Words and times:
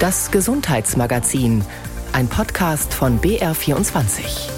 Das 0.00 0.30
Gesundheitsmagazin, 0.30 1.64
ein 2.12 2.28
Podcast 2.28 2.94
von 2.94 3.20
BR24. 3.20 4.48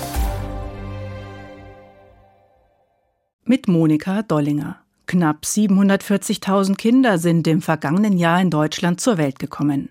Mit 3.45 3.67
Monika 3.67 4.21
Dollinger. 4.21 4.83
Knapp 5.07 5.45
740.000 5.45 6.77
Kinder 6.77 7.17
sind 7.17 7.47
im 7.47 7.63
vergangenen 7.63 8.19
Jahr 8.19 8.39
in 8.43 8.51
Deutschland 8.51 9.01
zur 9.01 9.17
Welt 9.17 9.39
gekommen. 9.39 9.89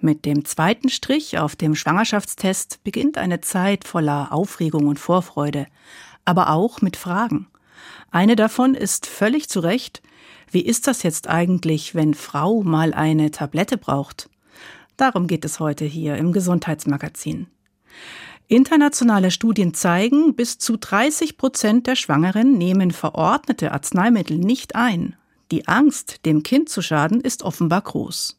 Mit 0.00 0.26
dem 0.26 0.44
zweiten 0.44 0.90
Strich 0.90 1.38
auf 1.38 1.56
dem 1.56 1.74
Schwangerschaftstest 1.74 2.84
beginnt 2.84 3.16
eine 3.16 3.40
Zeit 3.40 3.84
voller 3.84 4.34
Aufregung 4.34 4.86
und 4.86 4.98
Vorfreude, 4.98 5.66
aber 6.26 6.50
auch 6.50 6.82
mit 6.82 6.98
Fragen. 6.98 7.46
Eine 8.10 8.36
davon 8.36 8.74
ist 8.74 9.06
völlig 9.06 9.48
zu 9.48 9.60
Recht, 9.60 10.02
wie 10.50 10.60
ist 10.60 10.86
das 10.86 11.04
jetzt 11.04 11.26
eigentlich, 11.26 11.94
wenn 11.94 12.12
Frau 12.12 12.62
mal 12.62 12.92
eine 12.92 13.30
Tablette 13.30 13.78
braucht? 13.78 14.28
Darum 15.00 15.28
geht 15.28 15.46
es 15.46 15.60
heute 15.60 15.86
hier 15.86 16.16
im 16.16 16.30
Gesundheitsmagazin. 16.30 17.46
Internationale 18.48 19.30
Studien 19.30 19.72
zeigen, 19.72 20.34
bis 20.34 20.58
zu 20.58 20.76
30 20.76 21.38
Prozent 21.38 21.86
der 21.86 21.96
Schwangeren 21.96 22.58
nehmen 22.58 22.90
verordnete 22.90 23.72
Arzneimittel 23.72 24.36
nicht 24.36 24.76
ein. 24.76 25.16
Die 25.52 25.66
Angst, 25.66 26.26
dem 26.26 26.42
Kind 26.42 26.68
zu 26.68 26.82
schaden, 26.82 27.22
ist 27.22 27.44
offenbar 27.44 27.80
groß. 27.80 28.38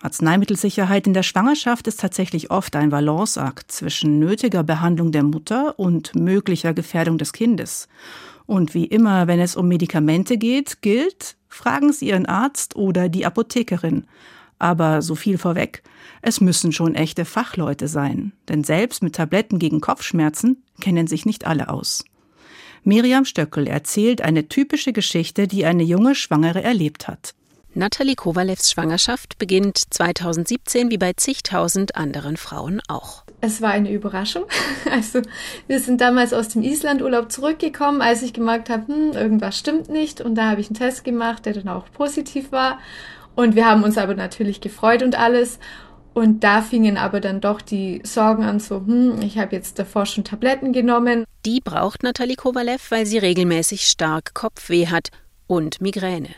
Arzneimittelsicherheit 0.00 1.06
in 1.06 1.14
der 1.14 1.22
Schwangerschaft 1.22 1.86
ist 1.86 2.00
tatsächlich 2.00 2.50
oft 2.50 2.74
ein 2.74 2.90
Balanceakt 2.90 3.70
zwischen 3.70 4.18
nötiger 4.18 4.64
Behandlung 4.64 5.12
der 5.12 5.22
Mutter 5.22 5.78
und 5.78 6.16
möglicher 6.16 6.74
Gefährdung 6.74 7.16
des 7.16 7.32
Kindes. 7.32 7.86
Und 8.44 8.74
wie 8.74 8.86
immer, 8.86 9.28
wenn 9.28 9.38
es 9.38 9.54
um 9.54 9.68
Medikamente 9.68 10.36
geht, 10.36 10.82
gilt, 10.82 11.36
fragen 11.48 11.92
Sie 11.92 12.08
Ihren 12.08 12.26
Arzt 12.26 12.74
oder 12.74 13.08
die 13.08 13.24
Apothekerin. 13.24 14.08
Aber 14.58 15.02
so 15.02 15.14
viel 15.14 15.38
vorweg, 15.38 15.82
es 16.22 16.40
müssen 16.40 16.72
schon 16.72 16.94
echte 16.94 17.24
Fachleute 17.24 17.88
sein, 17.88 18.32
denn 18.48 18.64
selbst 18.64 19.02
mit 19.02 19.14
Tabletten 19.16 19.58
gegen 19.58 19.80
Kopfschmerzen 19.80 20.62
kennen 20.80 21.06
sich 21.06 21.26
nicht 21.26 21.46
alle 21.46 21.68
aus. 21.68 22.04
Miriam 22.84 23.24
Stöckel 23.24 23.66
erzählt 23.66 24.22
eine 24.22 24.48
typische 24.48 24.92
Geschichte, 24.92 25.48
die 25.48 25.66
eine 25.66 25.82
junge 25.82 26.14
Schwangere 26.14 26.62
erlebt 26.62 27.08
hat. 27.08 27.34
Nathalie 27.78 28.14
Kowalews 28.14 28.70
Schwangerschaft 28.70 29.36
beginnt 29.36 29.76
2017 29.76 30.90
wie 30.90 30.96
bei 30.96 31.12
zigtausend 31.12 31.94
anderen 31.94 32.38
Frauen 32.38 32.80
auch. 32.88 33.24
Es 33.42 33.60
war 33.60 33.70
eine 33.70 33.92
Überraschung. 33.92 34.44
Also 34.90 35.20
wir 35.66 35.80
sind 35.80 36.00
damals 36.00 36.32
aus 36.32 36.48
dem 36.48 36.62
Islandurlaub 36.62 37.30
zurückgekommen, 37.30 38.00
als 38.00 38.22
ich 38.22 38.32
gemerkt 38.32 38.70
habe, 38.70 38.86
hm, 38.90 39.12
irgendwas 39.12 39.58
stimmt 39.58 39.90
nicht. 39.90 40.22
Und 40.22 40.36
da 40.36 40.48
habe 40.48 40.62
ich 40.62 40.68
einen 40.68 40.78
Test 40.78 41.04
gemacht, 41.04 41.44
der 41.44 41.52
dann 41.52 41.68
auch 41.68 41.84
positiv 41.92 42.50
war. 42.50 42.78
Und 43.34 43.56
wir 43.56 43.66
haben 43.66 43.82
uns 43.82 43.98
aber 43.98 44.14
natürlich 44.14 44.62
gefreut 44.62 45.02
und 45.02 45.18
alles. 45.18 45.58
Und 46.14 46.44
da 46.44 46.62
fingen 46.62 46.96
aber 46.96 47.20
dann 47.20 47.42
doch 47.42 47.60
die 47.60 48.00
Sorgen 48.04 48.44
an, 48.44 48.58
so, 48.58 48.76
hm, 48.76 49.20
ich 49.20 49.36
habe 49.36 49.54
jetzt 49.54 49.78
davor 49.78 50.06
schon 50.06 50.24
Tabletten 50.24 50.72
genommen. 50.72 51.24
Die 51.44 51.60
braucht 51.60 52.02
Nathalie 52.02 52.36
Kowalew, 52.36 52.80
weil 52.88 53.04
sie 53.04 53.18
regelmäßig 53.18 53.82
stark 53.82 54.32
Kopfweh 54.32 54.86
hat 54.86 55.10
und 55.46 55.82
Migräne. 55.82 56.30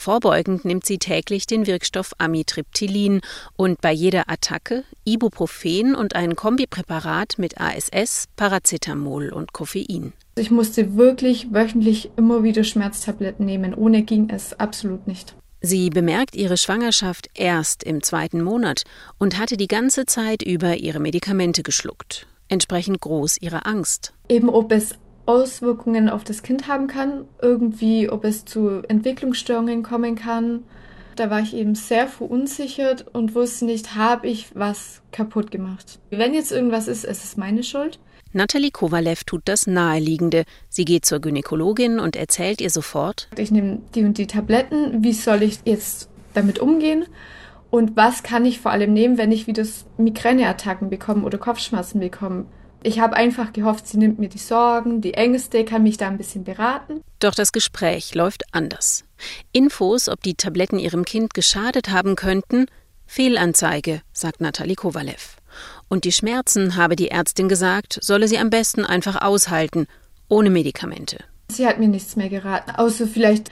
Vorbeugend 0.00 0.64
nimmt 0.64 0.86
sie 0.86 0.96
täglich 0.96 1.46
den 1.46 1.66
Wirkstoff 1.66 2.12
Amitriptylin 2.16 3.20
und 3.58 3.82
bei 3.82 3.92
jeder 3.92 4.30
Attacke 4.30 4.84
Ibuprofen 5.04 5.94
und 5.94 6.16
ein 6.16 6.36
Kombipräparat 6.36 7.34
mit 7.36 7.60
ASS, 7.60 8.24
Paracetamol 8.34 9.28
und 9.28 9.52
Koffein. 9.52 10.14
Ich 10.36 10.50
musste 10.50 10.96
wirklich 10.96 11.52
wöchentlich 11.52 12.12
immer 12.16 12.42
wieder 12.42 12.64
Schmerztabletten 12.64 13.44
nehmen. 13.44 13.74
Ohne 13.74 14.02
ging 14.02 14.30
es 14.30 14.58
absolut 14.58 15.06
nicht. 15.06 15.36
Sie 15.60 15.90
bemerkt 15.90 16.34
ihre 16.34 16.56
Schwangerschaft 16.56 17.28
erst 17.34 17.84
im 17.84 18.02
zweiten 18.02 18.40
Monat 18.40 18.84
und 19.18 19.38
hatte 19.38 19.58
die 19.58 19.68
ganze 19.68 20.06
Zeit 20.06 20.42
über 20.42 20.78
ihre 20.78 20.98
Medikamente 20.98 21.62
geschluckt. 21.62 22.26
Entsprechend 22.48 23.02
groß 23.02 23.36
ihre 23.42 23.66
Angst. 23.66 24.14
Eben 24.30 24.48
ob 24.48 24.72
es 24.72 24.94
Auswirkungen 25.30 26.08
auf 26.08 26.24
das 26.24 26.42
Kind 26.42 26.66
haben 26.66 26.88
kann, 26.88 27.24
irgendwie, 27.40 28.08
ob 28.08 28.24
es 28.24 28.44
zu 28.44 28.82
Entwicklungsstörungen 28.88 29.84
kommen 29.84 30.16
kann. 30.16 30.64
Da 31.14 31.30
war 31.30 31.38
ich 31.38 31.54
eben 31.54 31.76
sehr 31.76 32.08
verunsichert 32.08 33.06
und 33.12 33.36
wusste 33.36 33.64
nicht, 33.64 33.94
habe 33.94 34.26
ich 34.26 34.48
was 34.56 35.02
kaputt 35.12 35.52
gemacht. 35.52 36.00
Wenn 36.10 36.34
jetzt 36.34 36.50
irgendwas 36.50 36.88
ist, 36.88 37.04
es 37.04 37.22
ist 37.22 37.38
meine 37.38 37.62
Schuld. 37.62 38.00
Nathalie 38.32 38.72
Kowalew 38.72 39.22
tut 39.24 39.42
das 39.44 39.68
Naheliegende. 39.68 40.42
Sie 40.68 40.84
geht 40.84 41.04
zur 41.04 41.20
Gynäkologin 41.20 42.00
und 42.00 42.16
erzählt 42.16 42.60
ihr 42.60 42.70
sofort: 42.70 43.28
Ich 43.36 43.52
nehme 43.52 43.82
die 43.94 44.02
und 44.02 44.18
die 44.18 44.26
Tabletten. 44.26 45.04
Wie 45.04 45.12
soll 45.12 45.44
ich 45.44 45.60
jetzt 45.64 46.08
damit 46.34 46.58
umgehen? 46.58 47.04
Und 47.70 47.96
was 47.96 48.24
kann 48.24 48.44
ich 48.44 48.58
vor 48.58 48.72
allem 48.72 48.92
nehmen, 48.92 49.16
wenn 49.16 49.30
ich 49.30 49.46
wieder 49.46 49.64
Migräneattacken 49.96 50.90
bekomme 50.90 51.24
oder 51.24 51.38
Kopfschmerzen 51.38 52.00
bekomme? 52.00 52.46
Ich 52.82 52.98
habe 52.98 53.16
einfach 53.16 53.52
gehofft, 53.52 53.86
sie 53.86 53.98
nimmt 53.98 54.18
mir 54.18 54.28
die 54.30 54.38
Sorgen, 54.38 55.02
die 55.02 55.14
Ängste, 55.14 55.64
kann 55.64 55.82
mich 55.82 55.98
da 55.98 56.08
ein 56.08 56.16
bisschen 56.16 56.44
beraten. 56.44 57.02
Doch 57.18 57.34
das 57.34 57.52
Gespräch 57.52 58.14
läuft 58.14 58.44
anders. 58.52 59.04
Infos, 59.52 60.08
ob 60.08 60.22
die 60.22 60.34
Tabletten 60.34 60.78
ihrem 60.78 61.04
Kind 61.04 61.34
geschadet 61.34 61.90
haben 61.90 62.16
könnten, 62.16 62.66
Fehlanzeige, 63.06 64.00
sagt 64.12 64.40
Nathalie 64.40 64.76
Kowalew. 64.76 65.36
Und 65.88 66.04
die 66.04 66.12
Schmerzen, 66.12 66.76
habe 66.76 66.96
die 66.96 67.10
Ärztin 67.10 67.48
gesagt, 67.48 67.98
solle 68.00 68.28
sie 68.28 68.38
am 68.38 68.48
besten 68.48 68.86
einfach 68.86 69.20
aushalten, 69.20 69.86
ohne 70.28 70.48
Medikamente. 70.48 71.18
Sie 71.50 71.66
hat 71.66 71.80
mir 71.80 71.88
nichts 71.88 72.16
mehr 72.16 72.28
geraten, 72.28 72.70
außer 72.70 73.06
vielleicht 73.06 73.50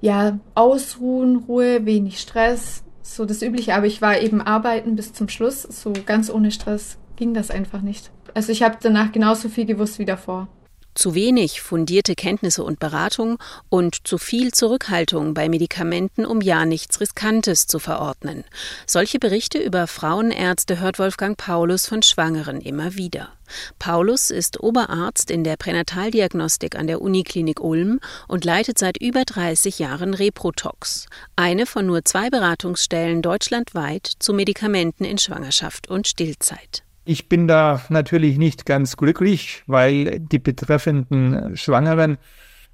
ja, 0.00 0.38
ausruhen, 0.54 1.36
Ruhe, 1.36 1.84
wenig 1.84 2.20
Stress, 2.20 2.84
so 3.02 3.24
das 3.24 3.42
übliche, 3.42 3.74
aber 3.74 3.86
ich 3.86 4.00
war 4.00 4.20
eben 4.20 4.40
arbeiten 4.40 4.96
bis 4.96 5.12
zum 5.12 5.28
Schluss, 5.28 5.62
so 5.62 5.92
ganz 6.06 6.30
ohne 6.30 6.50
Stress 6.50 6.96
ging 7.16 7.34
das 7.34 7.50
einfach 7.50 7.80
nicht. 7.80 8.10
Also 8.36 8.52
ich 8.52 8.62
habe 8.62 8.76
danach 8.78 9.12
genauso 9.12 9.48
viel 9.48 9.64
gewusst 9.64 9.98
wie 9.98 10.04
davor. 10.04 10.46
Zu 10.92 11.14
wenig 11.14 11.62
fundierte 11.62 12.14
Kenntnisse 12.14 12.64
und 12.64 12.78
Beratung 12.78 13.38
und 13.70 14.06
zu 14.06 14.18
viel 14.18 14.52
Zurückhaltung 14.52 15.32
bei 15.32 15.48
Medikamenten, 15.48 16.26
um 16.26 16.42
ja 16.42 16.66
nichts 16.66 17.00
Riskantes 17.00 17.66
zu 17.66 17.78
verordnen. 17.78 18.44
Solche 18.86 19.18
Berichte 19.18 19.56
über 19.58 19.86
Frauenärzte 19.86 20.80
hört 20.80 20.98
Wolfgang 20.98 21.38
Paulus 21.38 21.86
von 21.86 22.02
Schwangeren 22.02 22.60
immer 22.60 22.94
wieder. 22.94 23.30
Paulus 23.78 24.30
ist 24.30 24.60
Oberarzt 24.60 25.30
in 25.30 25.42
der 25.42 25.56
Pränataldiagnostik 25.56 26.76
an 26.76 26.86
der 26.86 27.00
Uniklinik 27.00 27.60
Ulm 27.60 28.00
und 28.28 28.44
leitet 28.44 28.78
seit 28.78 28.98
über 29.00 29.24
30 29.24 29.78
Jahren 29.78 30.12
Reprotox, 30.12 31.06
eine 31.36 31.64
von 31.64 31.86
nur 31.86 32.04
zwei 32.04 32.28
Beratungsstellen 32.28 33.22
deutschlandweit 33.22 34.12
zu 34.18 34.34
Medikamenten 34.34 35.06
in 35.06 35.16
Schwangerschaft 35.16 35.88
und 35.88 36.06
Stillzeit. 36.06 36.85
Ich 37.08 37.28
bin 37.28 37.46
da 37.46 37.80
natürlich 37.88 38.36
nicht 38.36 38.66
ganz 38.66 38.96
glücklich, 38.96 39.62
weil 39.68 40.18
die 40.18 40.40
betreffenden 40.40 41.56
Schwangeren 41.56 42.18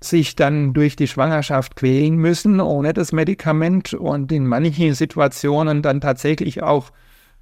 sich 0.01 0.37
dann 0.37 0.73
durch 0.73 0.97
die 0.97 1.07
Schwangerschaft 1.07 1.77
quälen 1.77 2.17
müssen 2.17 2.59
ohne 2.63 2.95
das 2.95 3.13
Medikament 3.13 3.93
und 3.93 4.33
in 4.33 4.47
manchen 4.47 4.95
Situationen 4.95 5.83
dann 5.83 6.01
tatsächlich 6.01 6.63
auch 6.63 6.93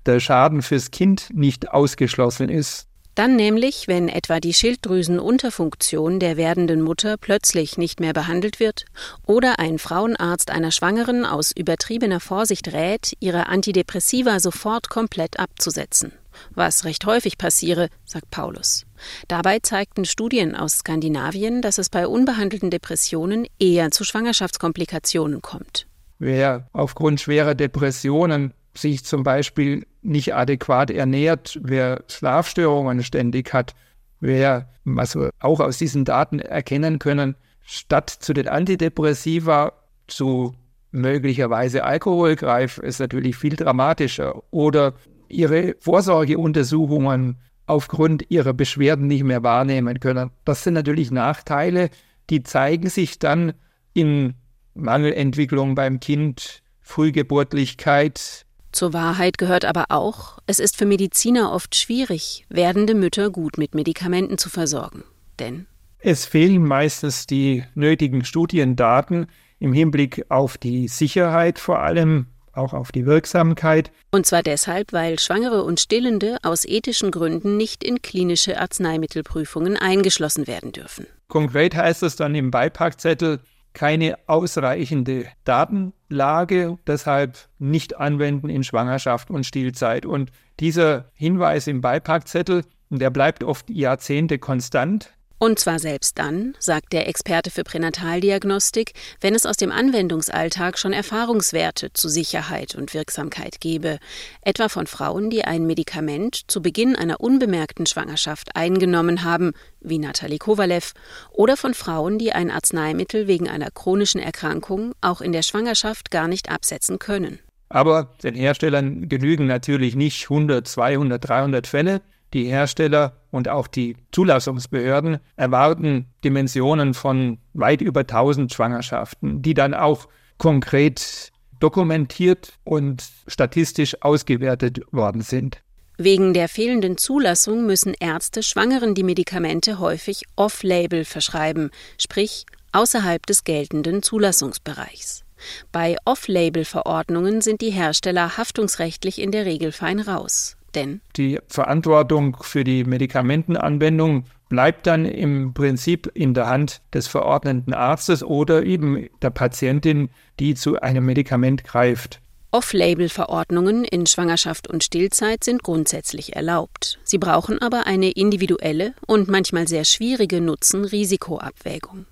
der 0.05 0.19
Schaden 0.19 0.63
fürs 0.63 0.91
Kind 0.91 1.29
nicht 1.33 1.71
ausgeschlossen 1.71 2.49
ist. 2.49 2.89
Dann 3.15 3.37
nämlich, 3.37 3.87
wenn 3.87 4.09
etwa 4.09 4.41
die 4.41 4.53
Schilddrüsenunterfunktion 4.53 6.19
der 6.19 6.37
werdenden 6.37 6.83
Mutter 6.83 7.17
plötzlich 7.19 7.79
nicht 7.79 8.01
mehr 8.01 8.15
behandelt 8.15 8.59
wird 8.59 8.85
oder 9.27 9.61
ein 9.61 9.79
Frauenarzt 9.79 10.51
einer 10.51 10.73
Schwangeren 10.73 11.25
aus 11.25 11.53
übertriebener 11.53 12.19
Vorsicht 12.19 12.73
rät, 12.73 13.13
ihre 13.21 13.47
Antidepressiva 13.47 14.41
sofort 14.41 14.91
komplett 14.91 15.39
abzusetzen 15.39 16.11
was 16.55 16.85
recht 16.85 17.05
häufig 17.07 17.39
passiere, 17.39 17.89
sagt 18.05 18.31
Paulus. 18.31 18.87
Dabei 19.29 19.59
zeigten 19.61 20.05
Studien 20.05 20.55
aus 20.55 20.79
Skandinavien, 20.79 21.63
dass 21.63 21.79
es 21.79 21.89
bei 21.89 22.07
unbehandelten 22.07 22.71
Depressionen 22.71 23.47
eher 23.59 23.91
zu 23.91 24.05
Schwangerschaftskomplikationen 24.05 25.43
kommt. 25.43 25.87
Wer 26.19 26.69
aufgrund 26.73 27.21
schwerer 27.21 27.55
Depressionen 27.55 28.53
sich 28.75 29.05
zum 29.05 29.23
Beispiel 29.23 29.87
nicht 30.03 30.35
adäquat 30.35 30.91
ernährt, 30.91 31.59
wer 31.63 32.05
Schlafstörungen 32.09 33.03
ständig 33.03 33.53
hat, 33.53 33.75
wer, 34.21 34.69
was 34.85 35.17
wir 35.17 35.31
auch 35.41 35.61
aus 35.61 35.79
diesen 35.79 36.05
Daten 36.05 36.39
erkennen 36.39 36.99
können, 36.99 37.37
statt 37.65 38.11
zu 38.11 38.33
den 38.33 38.49
Antidepressiva 38.49 39.73
zu 40.07 40.55
möglicherweise 40.93 41.85
Alkohol 41.85 42.37
greift, 42.37 42.79
ist 42.79 43.01
natürlich 43.01 43.37
viel 43.37 43.57
dramatischer. 43.57 44.43
Oder 44.51 44.95
ihre 45.31 45.77
Vorsorgeuntersuchungen 45.81 47.39
aufgrund 47.67 48.31
ihrer 48.31 48.53
Beschwerden 48.53 49.07
nicht 49.07 49.25
mehr 49.25 49.43
wahrnehmen 49.43 50.01
können. 50.01 50.31
Das 50.45 50.65
sind 50.65 50.75
natürlich 50.75 51.11
Nachteile, 51.11 51.91
die 52.29 52.43
zeigen 52.43 52.89
sich 52.89 53.19
dann 53.19 53.53
in 53.95 54.35
Mangelentwicklung 54.75 55.75
beim 55.75 56.01
Kind, 56.01 56.63
Frühgeburtlichkeit. 56.81 58.47
Zur 58.73 58.93
Wahrheit 58.93 59.39
gehört 59.39 59.65
aber 59.65 59.87
auch, 59.89 60.39
es 60.47 60.59
ist 60.59 60.77
für 60.77 60.87
Mediziner 60.87 61.53
oft 61.53 61.75
schwierig, 61.75 62.47
werdende 62.49 62.95
Mütter 62.95 63.31
gut 63.31 63.59
mit 63.59 63.75
Medikamenten 63.75 64.39
zu 64.39 64.49
versorgen. 64.49 65.05
Denn 65.39 65.67
es 65.99 66.25
fehlen 66.25 66.65
meistens 66.65 67.27
die 67.27 67.65
nötigen 67.75 68.25
Studiendaten 68.25 69.27
im 69.59 69.73
Hinblick 69.73 70.25
auf 70.31 70.57
die 70.57 70.89
Sicherheit 70.89 71.59
vor 71.59 71.81
allem 71.81 72.27
auch 72.53 72.73
auf 72.73 72.93
die 72.93 73.07
Wirksamkeit. 73.07 73.91
Und 74.11 74.27
zwar 74.27 74.43
deshalb, 74.43 74.93
weil 74.93 75.19
Schwangere 75.19 75.63
und 75.65 75.81
Stillende 75.81 76.39
aus 76.43 76.65
ethischen 76.65 77.11
Gründen 77.11 77.57
nicht 77.57 77.85
in 77.85 78.03
klinische 78.03 78.61
Arzneimittelprüfungen 78.61 79.77
eingeschlossen 79.77 80.47
werden 80.47 80.73
dürfen. 80.73 81.07
Konkret 81.29 81.75
heißt 81.75 82.03
es 82.03 82.17
dann 82.17 82.35
im 82.35 82.51
Beipackzettel, 82.51 83.41
keine 83.73 84.17
ausreichende 84.27 85.27
Datenlage, 85.45 86.79
deshalb 86.87 87.39
nicht 87.59 87.97
anwenden 87.99 88.49
in 88.49 88.65
Schwangerschaft 88.65 89.31
und 89.31 89.47
Stillzeit. 89.47 90.07
Und 90.07 90.31
dieser 90.59 91.07
Hinweis 91.15 91.67
im 91.67 91.81
Beipackzettel, 91.81 92.65
der 92.91 93.11
bleibt 93.11 93.45
oft 93.45 93.71
Jahrzehnte 93.71 94.39
konstant. 94.39 95.15
Und 95.43 95.59
zwar 95.59 95.79
selbst 95.79 96.19
dann, 96.19 96.55
sagt 96.59 96.93
der 96.93 97.09
Experte 97.09 97.51
für 97.51 97.65
Pränataldiagnostik, 97.65 98.93
wenn 99.23 99.35
es 99.35 99.47
aus 99.47 99.57
dem 99.57 99.73
Anwendungsalltag 99.73 100.79
schon 100.79 100.93
Erfahrungswerte 100.93 101.95
zu 101.95 102.11
Sicherheit 102.11 102.75
und 102.75 102.93
Wirksamkeit 102.93 103.59
gebe, 103.59 104.01
etwa 104.43 104.69
von 104.69 104.87
Frauen, 104.87 105.31
die 105.31 105.43
ein 105.43 105.67
Medikament 105.67 106.43
zu 106.49 106.61
Beginn 106.61 106.95
einer 106.95 107.23
unbemerkten 107.23 107.87
Schwangerschaft 107.87 108.55
eingenommen 108.55 109.25
haben, 109.25 109.53
wie 109.81 109.99
Nathalie 109.99 110.37
Kowalew, 110.37 110.93
oder 111.31 111.57
von 111.57 111.73
Frauen, 111.73 112.19
die 112.19 112.35
ein 112.35 112.51
Arzneimittel 112.51 113.27
wegen 113.27 113.49
einer 113.49 113.71
chronischen 113.71 114.21
Erkrankung 114.21 114.93
auch 115.01 115.23
in 115.23 115.33
der 115.33 115.43
Schwangerschaft 115.43 116.11
gar 116.11 116.29
nicht 116.29 116.51
absetzen 116.51 116.99
können. 116.99 117.39
Aber 117.71 118.15
den 118.23 118.35
Herstellern 118.35 119.09
genügen 119.09 119.47
natürlich 119.47 119.97
nicht 119.97 120.25
100, 120.25 120.69
200, 120.69 121.27
300 121.27 121.67
Fälle. 121.67 122.03
Die 122.35 122.45
Hersteller 122.45 123.20
und 123.31 123.49
auch 123.49 123.67
die 123.67 123.97
Zulassungsbehörden 124.13 125.19
erwarten 125.37 126.07
Dimensionen 126.25 126.95
von 126.95 127.39
weit 127.53 127.81
über 127.81 128.01
1000 128.01 128.53
Schwangerschaften, 128.53 129.43
die 129.43 129.55
dann 129.55 129.75
auch 129.75 130.09
konkret 130.39 131.33
dokumentiert 131.61 132.55
und 132.65 133.05
statistisch 133.27 134.03
ausgewertet 134.03 134.81
worden 134.91 135.21
sind. 135.21 135.63
Wegen 135.99 136.33
der 136.33 136.49
fehlenden 136.49 136.97
Zulassung 136.97 137.67
müssen 137.67 137.93
Ärzte 138.01 138.43
Schwangeren 138.43 138.95
die 138.95 139.03
Medikamente 139.03 139.79
häufig 139.79 140.23
off-label 140.35 141.05
verschreiben, 141.05 141.71
sprich 141.99 142.47
außerhalb 142.73 143.27
des 143.27 143.45
geltenden 143.45 144.03
Zulassungsbereichs. 144.03 145.25
Bei 145.73 145.97
Off-Label-Verordnungen 146.05 147.41
sind 147.41 147.61
die 147.61 147.71
Hersteller 147.71 148.37
haftungsrechtlich 148.39 149.21
in 149.21 149.31
der 149.31 149.45
Regel 149.45 149.73
fein 149.73 150.01
raus. 150.01 150.57
Denn 150.75 151.01
die 151.17 151.39
Verantwortung 151.49 152.37
für 152.41 152.65
die 152.65 152.85
Medikamentenanwendung 152.85 154.25
bleibt 154.49 154.87
dann 154.87 155.05
im 155.05 155.55
Prinzip 155.55 156.11
in 156.15 156.35
der 156.35 156.49
Hand 156.49 156.83
des 156.93 157.07
verordneten 157.07 157.73
Arztes 157.73 158.23
oder 158.23 158.65
eben 158.65 159.09
der 159.23 159.31
Patientin, 159.31 160.11
die 160.39 160.55
zu 160.55 160.81
einem 160.81 161.07
Medikament 161.07 161.65
greift. 161.65 162.21
Off-Label-Verordnungen 162.53 163.85
in 163.85 164.07
Schwangerschaft 164.07 164.67
und 164.67 164.83
Stillzeit 164.83 165.45
sind 165.45 165.63
grundsätzlich 165.63 166.35
erlaubt. 166.35 166.99
Sie 167.05 167.19
brauchen 167.19 167.63
aber 167.63 167.87
eine 167.87 168.11
individuelle 168.11 168.95
und 169.07 169.29
manchmal 169.29 169.69
sehr 169.69 169.85
schwierige 169.85 170.41
Nutzen-Risiko-Abwägung. 170.41 172.07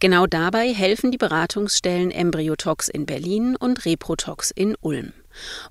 Genau 0.00 0.26
dabei 0.26 0.74
helfen 0.74 1.12
die 1.12 1.18
Beratungsstellen 1.18 2.10
Embryotox 2.10 2.88
in 2.88 3.06
Berlin 3.06 3.56
und 3.56 3.86
Reprotox 3.86 4.50
in 4.50 4.76
Ulm. 4.82 5.12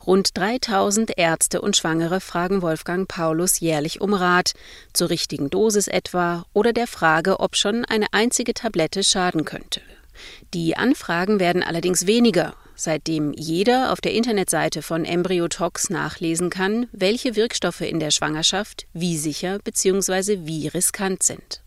Rund 0.05 0.37
3000 0.37 1.17
Ärzte 1.17 1.61
und 1.61 1.75
Schwangere 1.75 2.21
fragen 2.21 2.61
Wolfgang 2.61 3.07
Paulus 3.07 3.59
jährlich 3.59 4.01
um 4.01 4.13
Rat, 4.13 4.53
zur 4.93 5.09
richtigen 5.09 5.49
Dosis 5.49 5.87
etwa 5.87 6.45
oder 6.53 6.73
der 6.73 6.87
Frage, 6.87 7.39
ob 7.39 7.55
schon 7.55 7.85
eine 7.85 8.07
einzige 8.11 8.53
Tablette 8.53 9.03
schaden 9.03 9.45
könnte. 9.45 9.81
Die 10.53 10.75
Anfragen 10.75 11.39
werden 11.39 11.63
allerdings 11.63 12.07
weniger, 12.07 12.55
seitdem 12.75 13.33
jeder 13.33 13.91
auf 13.91 14.01
der 14.01 14.13
Internetseite 14.13 14.81
von 14.81 15.05
Embryotox 15.05 15.89
nachlesen 15.89 16.49
kann, 16.49 16.87
welche 16.91 17.35
Wirkstoffe 17.35 17.81
in 17.81 17.99
der 17.99 18.11
Schwangerschaft 18.11 18.87
wie 18.93 19.17
sicher 19.17 19.59
bzw. 19.59 20.39
wie 20.45 20.67
riskant 20.67 21.23
sind. 21.23 21.61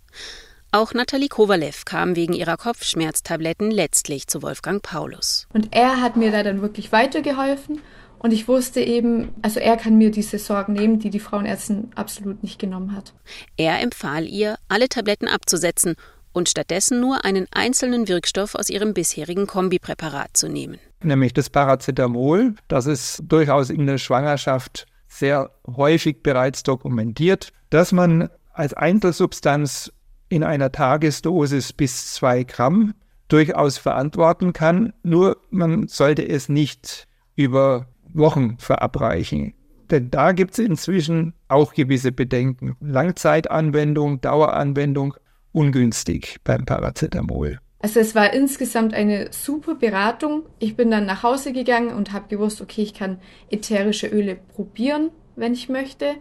Auch 0.75 0.95
Nathalie 0.95 1.29
Kowalew 1.29 1.85
kam 1.85 2.17
wegen 2.17 2.33
ihrer 2.33 2.57
Kopfschmerztabletten 2.57 3.71
letztlich 3.71 4.27
zu 4.27 4.41
Wolfgang 4.41 4.83
Paulus. 4.83 5.47
Und 5.53 5.69
er 5.75 6.01
hat 6.01 6.17
mir 6.17 6.33
da 6.33 6.43
dann 6.43 6.63
wirklich 6.63 6.93
weitergeholfen. 6.93 7.83
Und 8.19 8.33
ich 8.33 8.49
wusste 8.49 8.81
eben, 8.81 9.35
also 9.43 9.61
er 9.61 9.77
kann 9.77 9.99
mir 9.99 10.11
diese 10.11 10.39
Sorgen 10.39 10.73
nehmen, 10.73 10.99
die 10.99 11.11
die 11.11 11.21
Frauenärztin 11.21 11.91
absolut 11.95 12.43
nicht 12.43 12.59
genommen 12.59 12.97
hat. 12.97 13.13
Er 13.59 13.83
empfahl 13.83 14.27
ihr, 14.27 14.57
alle 14.69 14.89
Tabletten 14.89 15.29
abzusetzen 15.29 15.95
und 16.33 16.49
stattdessen 16.49 17.01
nur 17.01 17.27
einen 17.27 17.49
einzelnen 17.51 18.09
Wirkstoff 18.09 18.55
aus 18.55 18.71
ihrem 18.71 18.95
bisherigen 18.95 19.47
Kombipräparat 19.47 20.35
zu 20.35 20.49
nehmen. 20.49 20.79
Nämlich 21.03 21.35
das 21.35 21.51
Paracetamol. 21.51 22.55
Das 22.69 22.87
ist 22.87 23.23
durchaus 23.29 23.69
in 23.69 23.87
der 23.87 23.99
Schwangerschaft 23.99 24.87
sehr 25.07 25.51
häufig 25.67 26.23
bereits 26.23 26.63
dokumentiert, 26.63 27.51
dass 27.69 27.93
man 27.93 28.31
als 28.55 28.73
Einzelsubstanz 28.73 29.93
in 30.33 30.45
einer 30.45 30.73
Tagesdosis 30.73 31.75
bis 31.75 32.15
zwei 32.15 32.43
Gramm 32.45 32.95
durchaus 33.29 33.77
verantworten 33.77 34.55
kann. 34.55 34.95
Nur 35.03 35.37
man 35.51 35.89
sollte 35.89 36.27
es 36.27 36.49
nicht 36.49 37.07
über 37.37 37.87
Wochen 38.15 38.57
verabreichen. 38.59 39.53
Denn 39.91 40.11
da 40.11 40.33
gibt 40.33 40.53
es 40.53 40.59
inzwischen 40.59 41.35
auch 41.49 41.75
gewisse 41.75 42.13
Bedenken. 42.13 42.77
Langzeitanwendung, 42.81 44.23
Daueranwendung, 44.23 45.15
ungünstig 45.53 46.39
beim 46.45 46.65
Paracetamol. 46.65 47.59
Also 47.81 48.01
es 48.01 48.15
war 48.15 48.33
insgesamt 48.33 48.95
eine 48.95 49.29
super 49.33 49.75
Beratung. 49.75 50.45
Ich 50.61 50.77
bin 50.77 50.91
dann 50.91 51.05
nach 51.05 51.23
Hause 51.23 51.53
gegangen 51.53 51.95
und 51.95 52.13
habe 52.15 52.29
gewusst, 52.29 52.63
okay, 52.63 52.81
ich 52.81 52.95
kann 52.95 53.19
ätherische 53.51 54.07
Öle 54.07 54.37
probieren, 54.37 55.11
wenn 55.37 55.53
ich 55.53 55.69
möchte 55.69 56.15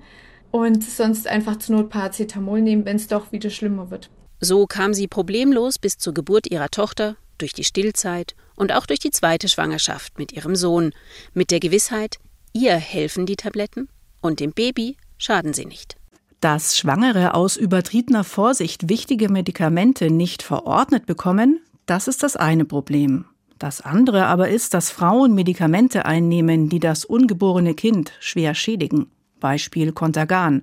und 0.51 0.83
sonst 0.83 1.27
einfach 1.27 1.57
zur 1.57 1.77
Not 1.77 1.89
Paracetamol 1.89 2.62
nehmen, 2.62 2.86
wenn 2.86 2.98
es 2.98 3.07
doch 3.07 3.31
wieder 3.31 3.50
schlimmer 3.50 3.89
wird. 3.89 4.09
So 4.39 4.68
kam 4.68 4.94
sie 4.94 5.07
problemlos 5.07 5.80
bis 5.80 5.98
zur 5.98 6.13
Geburt 6.13 6.48
ihrer 6.51 6.69
Tochter, 6.69 7.15
durch 7.38 7.53
die 7.53 7.63
Stillzeit 7.63 8.36
und 8.56 8.71
auch 8.71 8.86
durch 8.86 9.00
die 9.00 9.12
zweite 9.12 9.48
Schwangerschaft 9.48 10.18
mit 10.18 10.31
ihrem 10.31 10.56
Sohn, 10.56 10.94
mit 11.33 11.51
der 11.51 11.59
Gewissheit, 11.59 12.18
ihr 12.53 12.75
helfen 12.75 13.25
die 13.25 13.36
Tabletten 13.36 13.89
und 14.21 14.39
dem 14.39 14.51
Baby 14.51 14.98
schaden 15.18 15.53
sie 15.53 15.65
nicht. 15.65 15.95
Dass 16.39 16.77
Schwangere 16.77 17.36
aus 17.36 17.56
übertriebener 17.56 18.24
Vorsicht 18.24 18.89
wichtige 18.89 19.30
Medikamente 19.30 20.09
nicht 20.09 20.42
verordnet 20.42 21.06
bekommen, 21.06 21.62
das 21.86 22.07
ist 22.07 22.24
das 22.24 22.36
eine 22.36 22.65
Problem. 22.65 23.25
Das 23.59 23.81
andere 23.81 24.25
aber 24.25 24.50
ist, 24.50 24.74
dass 24.74 24.89
Frauen 24.89 25.36
Medikamente 25.36 26.06
einnehmen, 26.06 26.68
die 26.68 26.80
das 26.80 27.06
ungeborene 27.06 27.75
Kind 27.75 28.12
schwer 28.19 28.56
schädigen. 28.56 29.11
Beispiel 29.42 29.92
Contergan. 29.92 30.62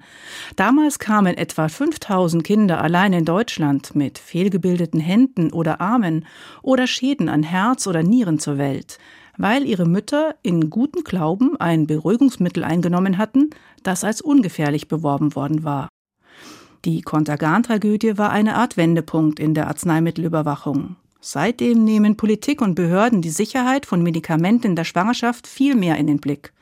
Damals 0.56 0.98
kamen 0.98 1.36
etwa 1.36 1.68
5000 1.68 2.42
Kinder 2.42 2.80
allein 2.80 3.12
in 3.12 3.26
Deutschland 3.26 3.94
mit 3.94 4.16
fehlgebildeten 4.16 5.00
Händen 5.00 5.52
oder 5.52 5.82
Armen 5.82 6.24
oder 6.62 6.86
Schäden 6.86 7.28
an 7.28 7.42
Herz 7.42 7.86
oder 7.86 8.02
Nieren 8.02 8.38
zur 8.38 8.56
Welt, 8.56 8.96
weil 9.36 9.66
ihre 9.66 9.84
Mütter 9.84 10.36
in 10.42 10.70
gutem 10.70 11.04
Glauben 11.04 11.60
ein 11.60 11.86
Beruhigungsmittel 11.86 12.64
eingenommen 12.64 13.18
hatten, 13.18 13.50
das 13.82 14.02
als 14.02 14.22
ungefährlich 14.22 14.88
beworben 14.88 15.34
worden 15.34 15.62
war. 15.62 15.90
Die 16.84 17.02
Contergan-Tragödie 17.02 18.16
war 18.16 18.30
eine 18.30 18.54
Art 18.54 18.78
Wendepunkt 18.78 19.40
in 19.40 19.52
der 19.52 19.66
Arzneimittelüberwachung. 19.66 20.96
Seitdem 21.20 21.84
nehmen 21.84 22.16
Politik 22.16 22.60
und 22.62 22.76
Behörden 22.76 23.22
die 23.22 23.30
Sicherheit 23.30 23.86
von 23.86 24.02
Medikamenten 24.02 24.68
in 24.68 24.76
der 24.76 24.84
Schwangerschaft 24.84 25.48
viel 25.48 25.74
mehr 25.74 25.96
in 25.96 26.06
den 26.06 26.18
Blick. 26.18 26.52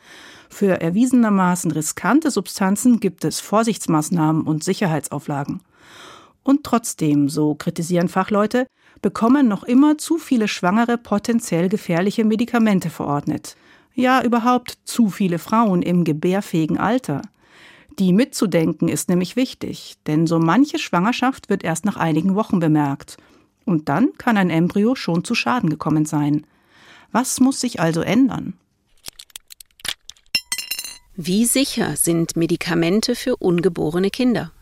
Für 0.49 0.81
erwiesenermaßen 0.81 1.71
riskante 1.71 2.31
Substanzen 2.31 3.01
gibt 3.01 3.25
es 3.25 3.41
Vorsichtsmaßnahmen 3.41 4.43
und 4.43 4.65
Sicherheitsauflagen. 4.65 5.61
Und 6.43 6.65
trotzdem, 6.65 7.29
so 7.29 7.55
kritisieren 7.55 8.09
Fachleute, 8.09 8.67
bekommen 9.03 9.49
noch 9.49 9.65
immer 9.65 9.99
zu 9.99 10.19
viele 10.19 10.49
Schwangere 10.49 10.97
potenziell 10.97 11.69
gefährliche 11.69 12.25
Medikamente 12.25 12.89
verordnet. 12.91 13.57
Ja, 13.95 14.23
überhaupt 14.23 14.79
zu 14.85 15.09
viele 15.09 15.39
Frauen 15.39 15.83
im 15.83 16.05
gebärfähigen 16.05 16.79
Alter. 16.79 17.23
Die 17.99 18.13
mitzudenken 18.13 18.89
ist 18.89 19.09
nämlich 19.09 19.37
wichtig, 19.37 19.95
denn 20.07 20.27
so 20.27 20.39
manche 20.39 20.79
Schwangerschaft 20.79 21.49
wird 21.49 21.65
erst 21.65 21.87
nach 21.87 21.97
einigen 21.97 22.35
Wochen 22.35 22.61
bemerkt. 22.61 23.17
Und 23.65 23.89
dann 23.89 24.13
kann 24.19 24.37
ein 24.37 24.51
Embryo 24.51 24.95
schon 24.95 25.25
zu 25.25 25.35
Schaden 25.35 25.71
gekommen 25.71 26.05
sein. 26.05 26.47
Was 27.11 27.41
muss 27.41 27.61
sich 27.61 27.81
also 27.81 28.03
ändern? 28.03 28.53
Wie 31.19 31.47
sicher 31.47 31.97
sind 31.97 32.37
Medikamente 32.37 33.15
für 33.15 33.37
ungeborene 33.37 34.11
Kinder? 34.11 34.53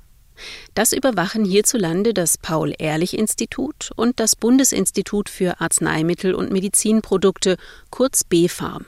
Das 0.74 0.92
überwachen 0.92 1.44
hierzulande 1.44 2.14
das 2.14 2.38
Paul-Ehrlich-Institut 2.38 3.90
und 3.96 4.20
das 4.20 4.36
Bundesinstitut 4.36 5.28
für 5.28 5.60
Arzneimittel 5.60 6.32
und 6.32 6.52
Medizinprodukte, 6.52 7.56
kurz 7.90 8.22
BfArM. 8.22 8.86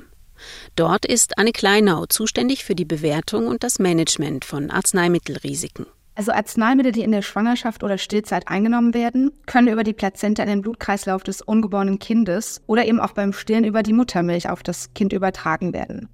Dort 0.77 1.07
ist 1.07 1.39
Anne 1.39 1.51
Kleinau 1.51 2.07
zuständig 2.07 2.65
für 2.65 2.77
die 2.77 2.85
Bewertung 2.85 3.49
und 3.49 3.65
das 3.65 3.81
Management 3.81 4.45
von 4.45 4.71
Arzneimittelrisiken. 4.71 5.87
Also 6.15 6.31
Arzneimittel, 6.31 6.93
die 6.93 7.03
in 7.03 7.11
der 7.11 7.23
Schwangerschaft 7.23 7.83
oder 7.83 7.99
Stillzeit 7.99 8.47
eingenommen 8.47 8.95
werden, 8.95 9.33
können 9.47 9.69
über 9.69 9.83
die 9.83 9.93
Plazenta 9.93 10.45
in 10.45 10.49
den 10.49 10.63
Blutkreislauf 10.63 11.25
des 11.25 11.43
ungeborenen 11.43 11.99
Kindes 11.99 12.63
oder 12.69 12.85
eben 12.85 13.01
auch 13.01 13.13
beim 13.13 13.33
Stillen 13.33 13.65
über 13.65 13.83
die 13.83 13.93
Muttermilch 13.93 14.49
auf 14.49 14.63
das 14.63 14.95
Kind 14.95 15.13
übertragen 15.13 15.73
werden. 15.73 16.09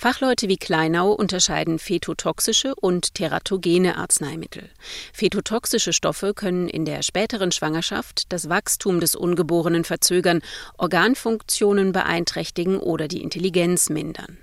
Fachleute 0.00 0.48
wie 0.48 0.56
Kleinau 0.56 1.12
unterscheiden 1.12 1.78
fetotoxische 1.78 2.74
und 2.74 3.14
teratogene 3.14 3.98
Arzneimittel. 3.98 4.70
Fetotoxische 5.12 5.92
Stoffe 5.92 6.32
können 6.32 6.70
in 6.70 6.86
der 6.86 7.02
späteren 7.02 7.52
Schwangerschaft 7.52 8.32
das 8.32 8.48
Wachstum 8.48 9.00
des 9.00 9.14
Ungeborenen 9.14 9.84
verzögern, 9.84 10.40
Organfunktionen 10.78 11.92
beeinträchtigen 11.92 12.78
oder 12.78 13.08
die 13.08 13.22
Intelligenz 13.22 13.90
mindern. 13.90 14.38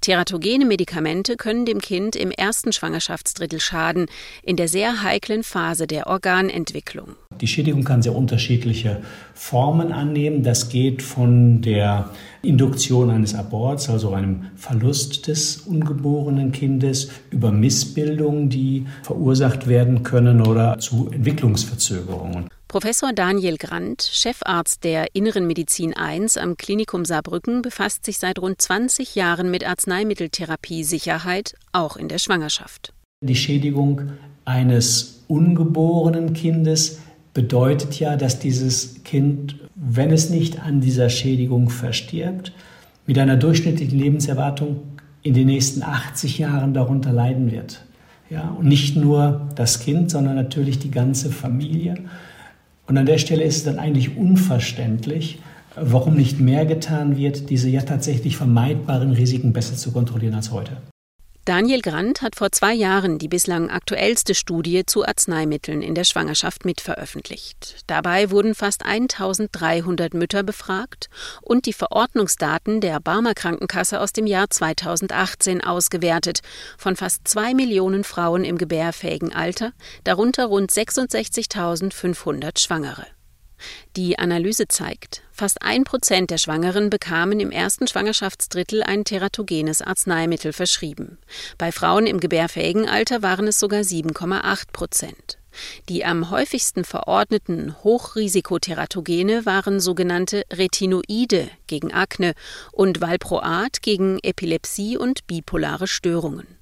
Teratogene 0.00 0.64
Medikamente 0.64 1.36
können 1.36 1.64
dem 1.64 1.80
Kind 1.80 2.16
im 2.16 2.30
ersten 2.30 2.72
Schwangerschaftsdrittel 2.72 3.60
schaden, 3.60 4.06
in 4.42 4.56
der 4.56 4.68
sehr 4.68 5.02
heiklen 5.02 5.42
Phase 5.42 5.86
der 5.86 6.06
Organentwicklung. 6.06 7.16
Die 7.40 7.46
Schädigung 7.46 7.84
kann 7.84 8.02
sehr 8.02 8.14
unterschiedliche 8.14 9.02
Formen 9.34 9.92
annehmen. 9.92 10.42
Das 10.42 10.68
geht 10.68 11.02
von 11.02 11.62
der 11.62 12.10
Induktion 12.48 13.10
eines 13.10 13.34
Aborts, 13.34 13.90
also 13.90 14.14
einem 14.14 14.46
Verlust 14.56 15.26
des 15.26 15.58
ungeborenen 15.58 16.50
Kindes, 16.50 17.10
über 17.30 17.52
Missbildungen, 17.52 18.48
die 18.48 18.86
verursacht 19.02 19.68
werden 19.68 20.02
können 20.02 20.40
oder 20.40 20.78
zu 20.78 21.10
Entwicklungsverzögerungen. 21.12 22.48
Professor 22.66 23.12
Daniel 23.12 23.56
Grant, 23.58 24.02
Chefarzt 24.02 24.82
der 24.84 25.14
Inneren 25.14 25.46
Medizin 25.46 25.90
I 25.90 26.26
am 26.38 26.56
Klinikum 26.56 27.04
Saarbrücken, 27.04 27.62
befasst 27.62 28.04
sich 28.04 28.18
seit 28.18 28.38
rund 28.38 28.60
20 28.60 29.14
Jahren 29.14 29.50
mit 29.50 29.66
Arzneimitteltherapie-Sicherheit, 29.66 31.54
auch 31.72 31.96
in 31.96 32.08
der 32.08 32.18
Schwangerschaft. 32.18 32.94
Die 33.20 33.36
Schädigung 33.36 34.12
eines 34.44 35.24
ungeborenen 35.28 36.32
Kindes 36.32 37.00
bedeutet 37.34 38.00
ja, 38.00 38.16
dass 38.16 38.38
dieses 38.38 39.04
Kind, 39.04 39.56
wenn 39.80 40.10
es 40.10 40.30
nicht 40.30 40.60
an 40.60 40.80
dieser 40.80 41.08
Schädigung 41.08 41.70
verstirbt, 41.70 42.52
mit 43.06 43.18
einer 43.18 43.36
durchschnittlichen 43.36 43.98
Lebenserwartung 43.98 44.80
in 45.22 45.34
den 45.34 45.46
nächsten 45.46 45.82
80 45.82 46.38
Jahren 46.38 46.74
darunter 46.74 47.12
leiden 47.12 47.50
wird. 47.50 47.84
Ja, 48.30 48.50
und 48.58 48.66
nicht 48.66 48.96
nur 48.96 49.48
das 49.54 49.80
Kind, 49.80 50.10
sondern 50.10 50.34
natürlich 50.34 50.78
die 50.78 50.90
ganze 50.90 51.30
Familie. 51.30 51.94
Und 52.86 52.98
an 52.98 53.06
der 53.06 53.18
Stelle 53.18 53.44
ist 53.44 53.56
es 53.58 53.64
dann 53.64 53.78
eigentlich 53.78 54.16
unverständlich, 54.16 55.38
warum 55.76 56.14
nicht 56.14 56.40
mehr 56.40 56.66
getan 56.66 57.16
wird, 57.16 57.48
diese 57.48 57.70
ja 57.70 57.82
tatsächlich 57.82 58.36
vermeidbaren 58.36 59.12
Risiken 59.12 59.52
besser 59.52 59.76
zu 59.76 59.92
kontrollieren 59.92 60.34
als 60.34 60.50
heute. 60.50 60.72
Daniel 61.48 61.80
Grant 61.80 62.20
hat 62.20 62.36
vor 62.36 62.52
zwei 62.52 62.74
Jahren 62.74 63.18
die 63.18 63.26
bislang 63.26 63.70
aktuellste 63.70 64.34
Studie 64.34 64.84
zu 64.84 65.06
Arzneimitteln 65.06 65.80
in 65.80 65.94
der 65.94 66.04
Schwangerschaft 66.04 66.66
mitveröffentlicht. 66.66 67.84
Dabei 67.86 68.30
wurden 68.30 68.54
fast 68.54 68.84
1300 68.84 70.12
Mütter 70.12 70.42
befragt 70.42 71.08
und 71.40 71.64
die 71.64 71.72
Verordnungsdaten 71.72 72.82
der 72.82 73.00
Barmer 73.00 73.32
Krankenkasse 73.32 73.98
aus 73.98 74.12
dem 74.12 74.26
Jahr 74.26 74.50
2018 74.50 75.64
ausgewertet, 75.64 76.40
von 76.76 76.96
fast 76.96 77.26
zwei 77.26 77.54
Millionen 77.54 78.04
Frauen 78.04 78.44
im 78.44 78.58
gebärfähigen 78.58 79.34
Alter, 79.34 79.72
darunter 80.04 80.44
rund 80.44 80.70
66.500 80.70 82.58
Schwangere. 82.58 83.06
Die 83.96 84.18
Analyse 84.18 84.68
zeigt, 84.68 85.22
fast 85.32 85.62
ein 85.62 85.84
Prozent 85.84 86.30
der 86.30 86.38
Schwangeren 86.38 86.90
bekamen 86.90 87.40
im 87.40 87.50
ersten 87.50 87.86
Schwangerschaftsdrittel 87.86 88.82
ein 88.82 89.04
teratogenes 89.04 89.82
Arzneimittel 89.82 90.52
verschrieben. 90.52 91.18
Bei 91.56 91.72
Frauen 91.72 92.06
im 92.06 92.20
gebärfähigen 92.20 92.88
Alter 92.88 93.22
waren 93.22 93.46
es 93.46 93.58
sogar 93.58 93.80
7,8 93.80 94.72
Prozent. 94.72 95.38
Die 95.88 96.04
am 96.04 96.30
häufigsten 96.30 96.84
verordneten 96.84 97.74
Hochrisikoteratogene 97.82 99.46
waren 99.46 99.80
sogenannte 99.80 100.44
Retinoide 100.52 101.48
gegen 101.66 101.92
Akne 101.92 102.34
und 102.72 103.00
Valproat 103.00 103.82
gegen 103.82 104.18
Epilepsie 104.22 104.96
und 104.96 105.26
bipolare 105.26 105.86
Störungen. 105.88 106.57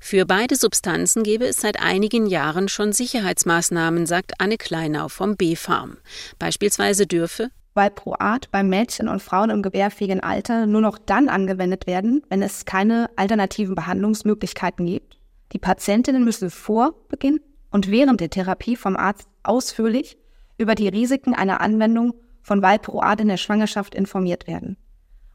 Für 0.00 0.26
beide 0.26 0.56
Substanzen 0.56 1.22
gebe 1.22 1.46
es 1.46 1.56
seit 1.56 1.80
einigen 1.80 2.26
Jahren 2.26 2.68
schon 2.68 2.92
Sicherheitsmaßnahmen, 2.92 4.06
sagt 4.06 4.40
Anne 4.40 4.56
Kleinau 4.56 5.08
vom 5.08 5.36
B-Farm. 5.36 5.98
Beispielsweise 6.38 7.06
dürfe 7.06 7.50
Valproat 7.76 8.50
bei 8.50 8.62
Mädchen 8.62 9.06
und 9.06 9.22
Frauen 9.22 9.50
im 9.50 9.62
gebärfähigen 9.62 10.20
Alter 10.20 10.66
nur 10.66 10.80
noch 10.80 10.98
dann 10.98 11.28
angewendet 11.28 11.86
werden, 11.86 12.22
wenn 12.30 12.42
es 12.42 12.64
keine 12.64 13.10
alternativen 13.16 13.74
Behandlungsmöglichkeiten 13.74 14.86
gibt. 14.86 15.18
Die 15.52 15.58
Patientinnen 15.58 16.24
müssen 16.24 16.50
vor 16.50 16.94
Beginn 17.08 17.40
und 17.70 17.90
während 17.90 18.20
der 18.20 18.30
Therapie 18.30 18.76
vom 18.76 18.96
Arzt 18.96 19.28
ausführlich 19.42 20.16
über 20.58 20.74
die 20.74 20.88
Risiken 20.88 21.34
einer 21.34 21.60
Anwendung 21.60 22.14
von 22.40 22.62
Valproat 22.62 23.20
in 23.20 23.28
der 23.28 23.36
Schwangerschaft 23.36 23.94
informiert 23.94 24.46
werden. 24.46 24.78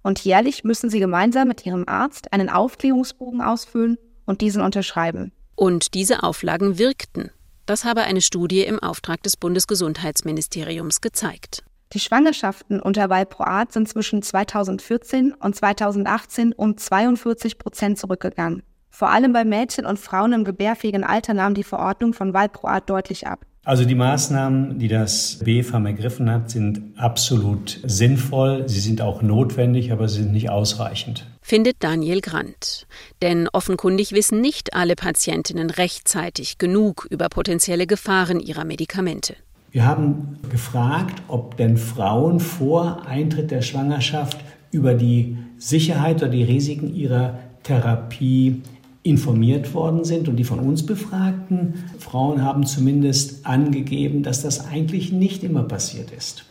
Und 0.01 0.19
jährlich 0.25 0.63
müssen 0.63 0.89
sie 0.89 0.99
gemeinsam 0.99 1.47
mit 1.47 1.65
ihrem 1.65 1.87
Arzt 1.87 2.33
einen 2.33 2.49
Aufklärungsbogen 2.49 3.41
ausfüllen 3.41 3.97
und 4.31 4.41
diesen 4.41 4.63
unterschreiben. 4.63 5.31
Und 5.55 5.93
diese 5.93 6.23
Auflagen 6.23 6.79
wirkten. 6.79 7.29
Das 7.67 7.85
habe 7.85 8.01
eine 8.01 8.21
Studie 8.21 8.61
im 8.61 8.79
Auftrag 8.79 9.21
des 9.21 9.37
Bundesgesundheitsministeriums 9.37 11.01
gezeigt. 11.01 11.63
Die 11.93 11.99
Schwangerschaften 11.99 12.79
unter 12.79 13.09
Valproat 13.09 13.73
sind 13.73 13.89
zwischen 13.89 14.21
2014 14.21 15.33
und 15.33 15.55
2018 15.55 16.53
um 16.53 16.77
42 16.77 17.59
Prozent 17.59 17.99
zurückgegangen. 17.99 18.63
Vor 18.89 19.09
allem 19.09 19.33
bei 19.33 19.43
Mädchen 19.43 19.85
und 19.85 19.99
Frauen 19.99 20.33
im 20.33 20.45
gebärfähigen 20.45 21.03
Alter 21.03 21.33
nahm 21.33 21.53
die 21.53 21.63
Verordnung 21.63 22.13
von 22.13 22.33
Valproat 22.33 22.89
deutlich 22.89 23.27
ab. 23.27 23.45
Also 23.63 23.85
die 23.85 23.95
Maßnahmen, 23.95 24.79
die 24.79 24.87
das 24.87 25.39
BfArM 25.43 25.85
ergriffen 25.85 26.31
hat, 26.31 26.49
sind 26.49 26.81
absolut 26.97 27.79
sinnvoll. 27.83 28.67
Sie 28.67 28.79
sind 28.79 29.01
auch 29.01 29.21
notwendig, 29.21 29.91
aber 29.91 30.07
sie 30.07 30.23
sind 30.23 30.31
nicht 30.31 30.49
ausreichend. 30.49 31.27
Findet 31.51 31.83
Daniel 31.83 32.21
Grant. 32.21 32.87
Denn 33.21 33.49
offenkundig 33.51 34.13
wissen 34.13 34.39
nicht 34.39 34.73
alle 34.73 34.95
Patientinnen 34.95 35.69
rechtzeitig 35.69 36.59
genug 36.59 37.05
über 37.09 37.27
potenzielle 37.27 37.87
Gefahren 37.87 38.39
ihrer 38.39 38.63
Medikamente. 38.63 39.35
Wir 39.69 39.85
haben 39.85 40.39
gefragt, 40.49 41.21
ob 41.27 41.57
denn 41.57 41.75
Frauen 41.75 42.39
vor 42.39 43.05
Eintritt 43.05 43.51
der 43.51 43.61
Schwangerschaft 43.63 44.39
über 44.71 44.93
die 44.93 45.35
Sicherheit 45.57 46.23
oder 46.23 46.29
die 46.29 46.45
Risiken 46.45 46.95
ihrer 46.95 47.39
Therapie 47.63 48.61
informiert 49.03 49.73
worden 49.73 50.05
sind 50.05 50.29
und 50.29 50.37
die 50.37 50.45
von 50.45 50.59
uns 50.59 50.85
befragten 50.85 51.83
Frauen 51.99 52.45
haben 52.45 52.65
zumindest 52.65 53.45
angegeben, 53.45 54.23
dass 54.23 54.41
das 54.41 54.69
eigentlich 54.69 55.11
nicht 55.11 55.43
immer 55.43 55.63
passiert 55.63 56.11
ist. 56.11 56.45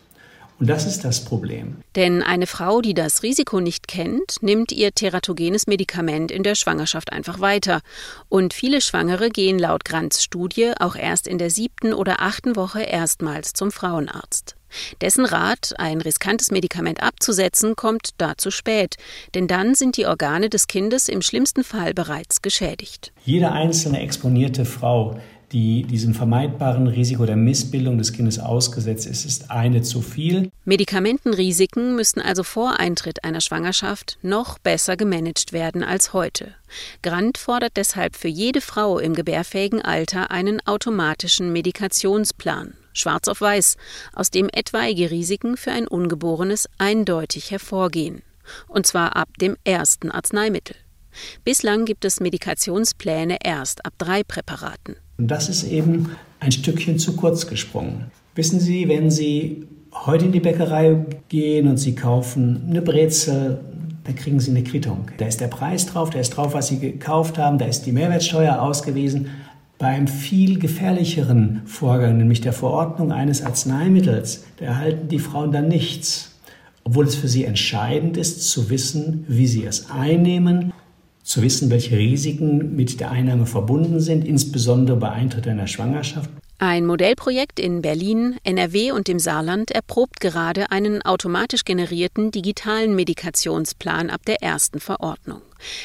Und 0.60 0.68
das 0.68 0.86
ist 0.86 1.04
das 1.04 1.24
Problem. 1.24 1.76
Denn 1.96 2.22
eine 2.22 2.46
Frau, 2.46 2.82
die 2.82 2.92
das 2.92 3.22
Risiko 3.22 3.60
nicht 3.60 3.88
kennt, 3.88 4.42
nimmt 4.42 4.72
ihr 4.72 4.92
teratogenes 4.92 5.66
Medikament 5.66 6.30
in 6.30 6.42
der 6.42 6.54
Schwangerschaft 6.54 7.12
einfach 7.12 7.40
weiter. 7.40 7.80
Und 8.28 8.52
viele 8.52 8.82
Schwangere 8.82 9.30
gehen 9.30 9.58
laut 9.58 9.86
Grants 9.86 10.22
Studie 10.22 10.72
auch 10.78 10.96
erst 10.96 11.26
in 11.26 11.38
der 11.38 11.48
siebten 11.48 11.94
oder 11.94 12.20
achten 12.20 12.56
Woche 12.56 12.82
erstmals 12.82 13.54
zum 13.54 13.72
Frauenarzt. 13.72 14.54
Dessen 15.00 15.24
Rat, 15.24 15.74
ein 15.78 16.00
riskantes 16.02 16.50
Medikament 16.50 17.02
abzusetzen, 17.02 17.74
kommt 17.74 18.10
da 18.18 18.36
zu 18.36 18.50
spät, 18.50 18.96
denn 19.34 19.48
dann 19.48 19.74
sind 19.74 19.96
die 19.96 20.06
Organe 20.06 20.50
des 20.50 20.66
Kindes 20.66 21.08
im 21.08 21.22
schlimmsten 21.22 21.64
Fall 21.64 21.94
bereits 21.94 22.42
geschädigt. 22.42 23.12
Jede 23.24 23.50
einzelne 23.50 24.00
exponierte 24.00 24.66
Frau, 24.66 25.18
die 25.52 25.82
diesem 25.82 26.14
vermeidbaren 26.14 26.86
Risiko 26.86 27.26
der 27.26 27.36
Missbildung 27.36 27.98
des 27.98 28.12
Kindes 28.12 28.38
ausgesetzt 28.38 29.06
ist, 29.06 29.24
ist 29.24 29.50
eine 29.50 29.82
zu 29.82 30.00
viel. 30.00 30.50
Medikamentenrisiken 30.64 31.96
müssten 31.96 32.20
also 32.20 32.44
vor 32.44 32.78
Eintritt 32.78 33.24
einer 33.24 33.40
Schwangerschaft 33.40 34.18
noch 34.22 34.58
besser 34.58 34.96
gemanagt 34.96 35.52
werden 35.52 35.82
als 35.82 36.12
heute. 36.12 36.54
Grant 37.02 37.36
fordert 37.36 37.76
deshalb 37.76 38.14
für 38.14 38.28
jede 38.28 38.60
Frau 38.60 38.98
im 38.98 39.14
gebärfähigen 39.14 39.82
Alter 39.82 40.30
einen 40.30 40.64
automatischen 40.66 41.52
Medikationsplan, 41.52 42.74
schwarz 42.92 43.26
auf 43.26 43.40
weiß, 43.40 43.76
aus 44.14 44.30
dem 44.30 44.48
etwaige 44.52 45.10
Risiken 45.10 45.56
für 45.56 45.72
ein 45.72 45.88
Ungeborenes 45.88 46.68
eindeutig 46.78 47.50
hervorgehen. 47.50 48.22
Und 48.68 48.86
zwar 48.86 49.16
ab 49.16 49.28
dem 49.40 49.56
ersten 49.64 50.10
Arzneimittel. 50.10 50.76
Bislang 51.44 51.84
gibt 51.84 52.04
es 52.04 52.20
Medikationspläne 52.20 53.38
erst 53.42 53.84
ab 53.84 53.94
drei 53.98 54.22
Präparaten. 54.22 54.96
Und 55.18 55.28
das 55.28 55.48
ist 55.48 55.64
eben 55.64 56.16
ein 56.40 56.52
Stückchen 56.52 56.98
zu 56.98 57.14
kurz 57.16 57.46
gesprungen. 57.46 58.10
Wissen 58.34 58.60
Sie, 58.60 58.88
wenn 58.88 59.10
Sie 59.10 59.66
heute 59.92 60.26
in 60.26 60.32
die 60.32 60.40
Bäckerei 60.40 61.04
gehen 61.28 61.68
und 61.68 61.76
Sie 61.76 61.94
kaufen 61.94 62.66
eine 62.68 62.80
Brezel, 62.80 63.60
dann 64.04 64.14
kriegen 64.14 64.40
Sie 64.40 64.50
eine 64.50 64.62
Quittung. 64.62 65.06
Da 65.18 65.26
ist 65.26 65.40
der 65.40 65.48
Preis 65.48 65.86
drauf, 65.86 66.10
da 66.10 66.20
ist 66.20 66.30
drauf, 66.30 66.54
was 66.54 66.68
Sie 66.68 66.78
gekauft 66.78 67.38
haben, 67.38 67.58
da 67.58 67.66
ist 67.66 67.82
die 67.82 67.92
Mehrwertsteuer 67.92 68.62
ausgewiesen. 68.62 69.28
Bei 69.78 69.88
einem 69.88 70.08
viel 70.08 70.58
gefährlicheren 70.58 71.62
Vorgang, 71.64 72.18
nämlich 72.18 72.40
der 72.40 72.52
Verordnung 72.52 73.12
eines 73.12 73.42
Arzneimittels, 73.42 74.44
da 74.58 74.66
erhalten 74.66 75.08
die 75.08 75.18
Frauen 75.18 75.52
dann 75.52 75.68
nichts. 75.68 76.38
Obwohl 76.84 77.06
es 77.06 77.14
für 77.14 77.28
sie 77.28 77.44
entscheidend 77.44 78.16
ist, 78.16 78.48
zu 78.48 78.70
wissen, 78.70 79.24
wie 79.28 79.46
sie 79.46 79.64
es 79.64 79.90
einnehmen 79.90 80.72
zu 81.30 81.42
wissen, 81.42 81.70
welche 81.70 81.96
Risiken 81.96 82.74
mit 82.74 82.98
der 82.98 83.12
Einnahme 83.12 83.46
verbunden 83.46 84.00
sind, 84.00 84.26
insbesondere 84.26 84.96
bei 84.96 85.10
Eintritt 85.10 85.46
einer 85.46 85.68
Schwangerschaft. 85.68 86.28
Ein 86.58 86.84
Modellprojekt 86.84 87.58
in 87.58 87.80
Berlin, 87.80 88.36
NRW 88.42 88.90
und 88.92 89.08
dem 89.08 89.18
Saarland 89.18 89.70
erprobt 89.70 90.20
gerade 90.20 90.70
einen 90.70 91.00
automatisch 91.02 91.64
generierten 91.64 92.32
digitalen 92.32 92.94
Medikationsplan 92.96 94.10
ab 94.10 94.26
der 94.26 94.42
ersten 94.42 94.80
Verordnung. 94.80 95.40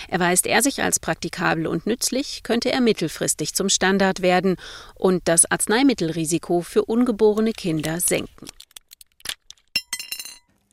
Erweist 0.09 0.47
er 0.47 0.61
sich 0.63 0.81
als 0.81 0.99
praktikabel 0.99 1.67
und 1.67 1.85
nützlich, 1.85 2.41
könnte 2.43 2.71
er 2.71 2.81
mittelfristig 2.81 3.53
zum 3.53 3.69
Standard 3.69 4.21
werden 4.21 4.57
und 4.95 5.21
das 5.25 5.49
Arzneimittelrisiko 5.49 6.61
für 6.61 6.83
ungeborene 6.83 7.51
Kinder 7.53 7.99
senken. 8.01 8.47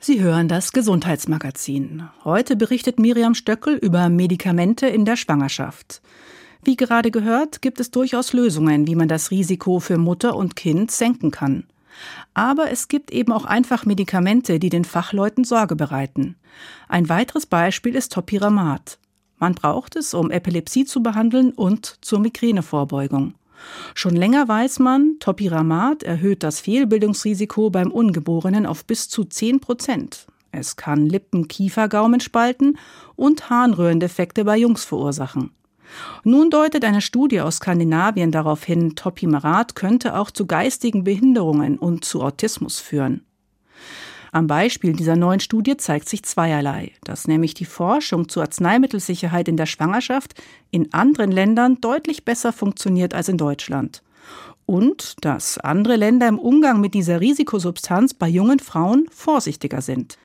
Sie 0.05 0.21
hören 0.21 0.49
das 0.49 0.73
Gesundheitsmagazin. 0.73 2.09
Heute 2.25 2.57
berichtet 2.57 2.99
Miriam 2.99 3.37
Stöckel 3.37 3.77
über 3.77 4.09
Medikamente 4.09 4.89
in 4.89 5.05
der 5.05 5.15
Schwangerschaft. 5.15 6.03
Wie 6.65 6.75
gerade 6.75 7.13
gehört, 7.13 7.63
gibt 7.63 7.79
es 7.79 7.93
durchaus 7.93 8.33
Lösungen, 8.33 8.89
wie 8.89 8.97
man 8.97 9.07
das 9.07 9.31
Risiko 9.31 9.79
für 9.79 9.99
Mutter 9.99 10.35
und 10.35 10.57
Kind 10.57 10.91
senken 10.91 11.31
kann. 11.31 11.69
Aber 12.35 12.73
es 12.73 12.89
gibt 12.89 13.13
eben 13.13 13.31
auch 13.31 13.45
einfach 13.45 13.87
Medikamente, 13.87 14.59
die 14.59 14.71
den 14.71 14.85
Fachleuten 14.85 15.45
Sorge 15.45 15.77
bereiten. 15.77 16.35
Ein 16.89 17.09
weiteres 17.09 17.47
Beispiel 17.47 17.95
ist 17.95 18.13
Topiramat. 18.13 18.99
Man 19.39 19.55
braucht 19.55 19.95
es, 19.95 20.15
um 20.15 20.33
Epilepsie 20.33 20.85
zu 20.85 21.05
behandeln 21.05 21.53
und 21.53 21.99
zur 22.01 22.19
Migränevorbeugung. 22.19 23.35
Schon 23.95 24.16
länger 24.16 24.49
weiß 24.49 24.78
man, 24.78 25.16
Topiramat 25.21 26.02
erhöht 26.02 26.42
das 26.42 26.61
Fehlbildungsrisiko 26.61 27.71
beim 27.71 27.90
Ungeborenen 27.90 28.66
auf 28.66 28.85
bis 28.85 29.09
zu 29.09 29.25
10 29.25 29.61
Prozent. 29.61 30.26
Es 30.50 30.76
kann 30.76 31.07
Lippen, 31.07 31.49
Kiefer, 31.49 31.88
Gaumen 31.88 32.21
spalten 32.21 32.78
und 33.16 33.49
Harnröhrendefekte 33.49 34.45
bei 34.45 34.59
Jungs 34.59 34.85
verursachen. 34.85 35.50
Nun 36.25 36.50
deutet 36.50 36.85
eine 36.85 37.00
Studie 37.00 37.40
aus 37.40 37.57
Skandinavien 37.57 38.31
darauf 38.31 38.64
hin, 38.64 38.95
Topimarat 38.95 39.75
könnte 39.75 40.16
auch 40.19 40.31
zu 40.31 40.47
geistigen 40.47 41.04
Behinderungen 41.04 41.78
und 41.78 42.04
zu 42.04 42.23
Autismus 42.23 42.81
führen. 42.81 43.25
Am 44.35 44.47
Beispiel 44.47 44.95
dieser 44.95 45.15
neuen 45.15 45.41
Studie 45.41 45.77
zeigt 45.77 46.09
sich 46.09 46.23
zweierlei, 46.23 46.93
dass 47.05 47.29
nämlich 47.29 47.53
die 47.53 47.67
Forschung 47.67 48.31
zur 48.31 48.45
Arzneimittelsicherheit 48.45 49.47
in 49.47 49.59
der 49.59 49.67
Schwangerschaft 49.67 50.41
in 50.71 50.95
anderen 50.95 51.31
Ländern 51.31 51.83
deutlich 51.83 52.25
besser 52.25 52.55
funktioniert 52.55 53.12
als 53.12 53.29
in 53.29 53.37
Deutschland. 53.37 54.03
Und 54.65 55.23
dass 55.23 55.59
andere 55.59 55.97
Länder 55.97 56.29
im 56.29 56.39
Umgang 56.39 56.81
mit 56.81 56.95
dieser 56.95 57.21
Risikosubstanz 57.21 58.15
bei 58.15 58.27
jungen 58.27 58.59
Frauen 58.59 59.07
vorsichtiger 59.11 59.83
sind. 59.83 60.17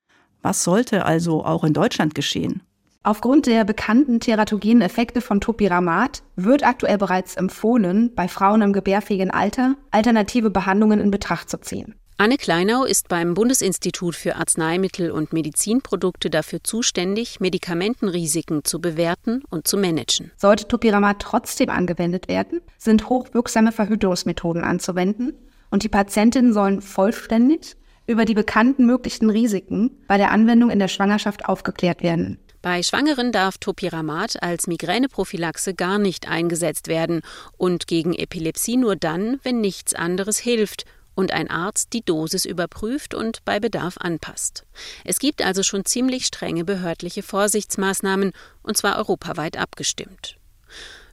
Was 0.42 0.64
sollte 0.64 1.04
also 1.04 1.44
auch 1.44 1.66
in 1.66 1.74
Deutschland 1.74 2.16
geschehen? 2.16 2.62
Aufgrund 3.04 3.46
der 3.46 3.66
bekannten 3.66 4.22
teratogenen 4.22 4.84
Effekte 4.84 5.20
von 5.20 5.42
Topiramat 5.42 6.24
wird 6.38 6.66
aktuell 6.66 6.98
bereits 6.98 7.36
empfohlen, 7.36 8.16
bei 8.16 8.30
Frauen 8.30 8.62
im 8.62 8.72
gebärfähigen 8.72 9.32
Alter 9.32 9.76
alternative 9.92 10.50
Behandlungen 10.50 11.02
in 11.02 11.12
Betracht 11.12 11.50
zu 11.50 11.60
ziehen. 11.60 11.96
Anne 12.20 12.38
Kleinau 12.38 12.84
ist 12.84 13.10
beim 13.10 13.36
Bundesinstitut 13.36 14.16
für 14.16 14.38
Arzneimittel 14.38 15.12
und 15.12 15.34
Medizinprodukte 15.34 16.32
dafür 16.32 16.64
zuständig, 16.64 17.40
Medikamentenrisiken 17.40 18.64
zu 18.64 18.82
bewerten 18.82 19.44
und 19.52 19.68
zu 19.68 19.78
managen. 19.78 20.32
Sollte 20.36 20.68
Topiramat 20.68 21.20
trotzdem 21.20 21.70
angewendet 21.70 22.28
werden, 22.28 22.62
sind 22.80 23.08
hochwirksame 23.08 23.72
Verhütungsmethoden 23.72 24.64
anzuwenden 24.64 25.34
und 25.70 25.84
die 25.84 25.90
Patientinnen 25.90 26.54
sollen 26.54 26.82
vollständig 26.82 27.76
über 28.08 28.26
die 28.26 28.34
bekannten 28.34 28.88
möglichen 28.88 29.30
Risiken 29.30 29.92
bei 30.08 30.18
der 30.18 30.32
Anwendung 30.32 30.72
in 30.72 30.80
der 30.80 30.88
Schwangerschaft 30.88 31.46
aufgeklärt 31.46 32.02
werden. 32.02 32.40
Bei 32.64 32.82
Schwangeren 32.82 33.32
darf 33.32 33.60
Topiramat 33.60 34.42
als 34.42 34.66
Migräneprophylaxe 34.66 35.76
gar 35.76 36.00
nicht 36.00 36.28
eingesetzt 36.28 36.88
werden 36.88 37.22
und 37.58 37.86
gegen 37.86 38.16
Epilepsie 38.16 38.78
nur 38.78 38.96
dann, 38.96 39.40
wenn 39.44 39.62
nichts 39.62 39.94
anderes 39.94 40.40
hilft 40.40 40.86
und 41.18 41.32
ein 41.32 41.50
Arzt 41.50 41.94
die 41.94 42.06
Dosis 42.06 42.46
überprüft 42.46 43.16
und 43.16 43.44
bei 43.44 43.60
Bedarf 43.60 43.98
anpasst. 43.98 44.66
Es 45.04 45.18
gibt 45.18 45.44
also 45.44 45.64
schon 45.64 45.84
ziemlich 45.84 46.28
strenge 46.28 46.64
behördliche 46.64 47.24
Vorsichtsmaßnahmen, 47.24 48.34
und 48.62 48.78
zwar 48.78 48.98
europaweit 48.98 49.58
abgestimmt. 49.58 50.38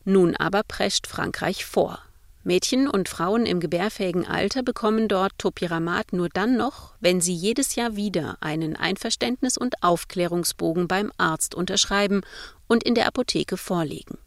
Nun 0.05 0.37
aber 0.37 0.63
prescht 0.63 1.07
Frankreich 1.07 1.65
vor. 1.65 2.01
Mädchen 2.43 2.87
und 2.87 3.09
Frauen 3.09 3.47
im 3.47 3.61
gebärfähigen 3.61 4.27
Alter 4.27 4.63
bekommen 4.63 5.09
dort 5.09 5.33
Topiramat 5.39 6.13
nur 6.13 6.29
dann 6.29 6.59
noch, 6.59 6.93
wenn 7.01 7.23
sie 7.23 7.33
jedes 7.33 7.75
Jahr 7.75 7.97
wieder 7.97 8.37
einen 8.41 8.77
Einverständnis- 8.77 9.57
und 9.57 9.83
Aufklärungsbogen 9.83 10.87
beim 10.87 11.13
Arzt 11.17 11.55
unterschreiben 11.55 12.21
und 12.67 12.85
in 12.85 12.95
der 12.95 13.07
Apotheke 13.07 13.57
vorlegen. 13.57 14.19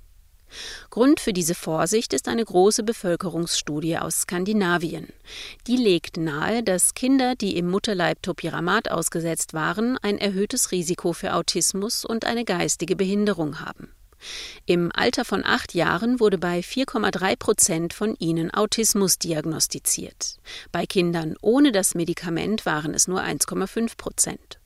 Grund 0.90 1.20
für 1.20 1.34
diese 1.34 1.56
Vorsicht 1.56 2.14
ist 2.14 2.28
eine 2.28 2.44
große 2.44 2.84
Bevölkerungsstudie 2.84 3.98
aus 3.98 4.22
Skandinavien. 4.22 5.08
Die 5.68 5.78
legt 5.78 6.18
nahe, 6.18 6.64
dass 6.64 6.94
Kinder, 6.94 7.36
die 7.36 7.58
im 7.58 7.70
Mutterleib 7.70 8.22
Topiramat 8.22 8.90
ausgesetzt 8.92 9.54
waren, 9.54 9.98
ein 10.02 10.18
erhöhtes 10.18 10.72
Risiko 10.72 11.14
für 11.14 11.34
Autismus 11.34 12.06
und 12.06 12.26
eine 12.26 12.46
geistige 12.46 12.96
Behinderung 12.96 13.60
haben. 13.60 13.92
Im 14.66 14.92
Alter 14.94 15.26
von 15.26 15.46
acht 15.46 15.74
Jahren 15.74 16.20
wurde 16.20 16.38
bei 16.38 16.60
4,3 16.60 17.36
Prozent 17.38 17.94
von 17.94 18.16
ihnen 18.16 18.52
Autismus 18.52 19.20
diagnostiziert. 19.20 20.38
Bei 20.72 20.86
Kindern 20.86 21.36
ohne 21.42 21.72
das 21.72 21.96
Medikament 21.96 22.66
waren 22.66 22.94
es 22.94 23.08
nur 23.08 23.22
1,5 23.22 23.96
Prozent. 23.98 24.60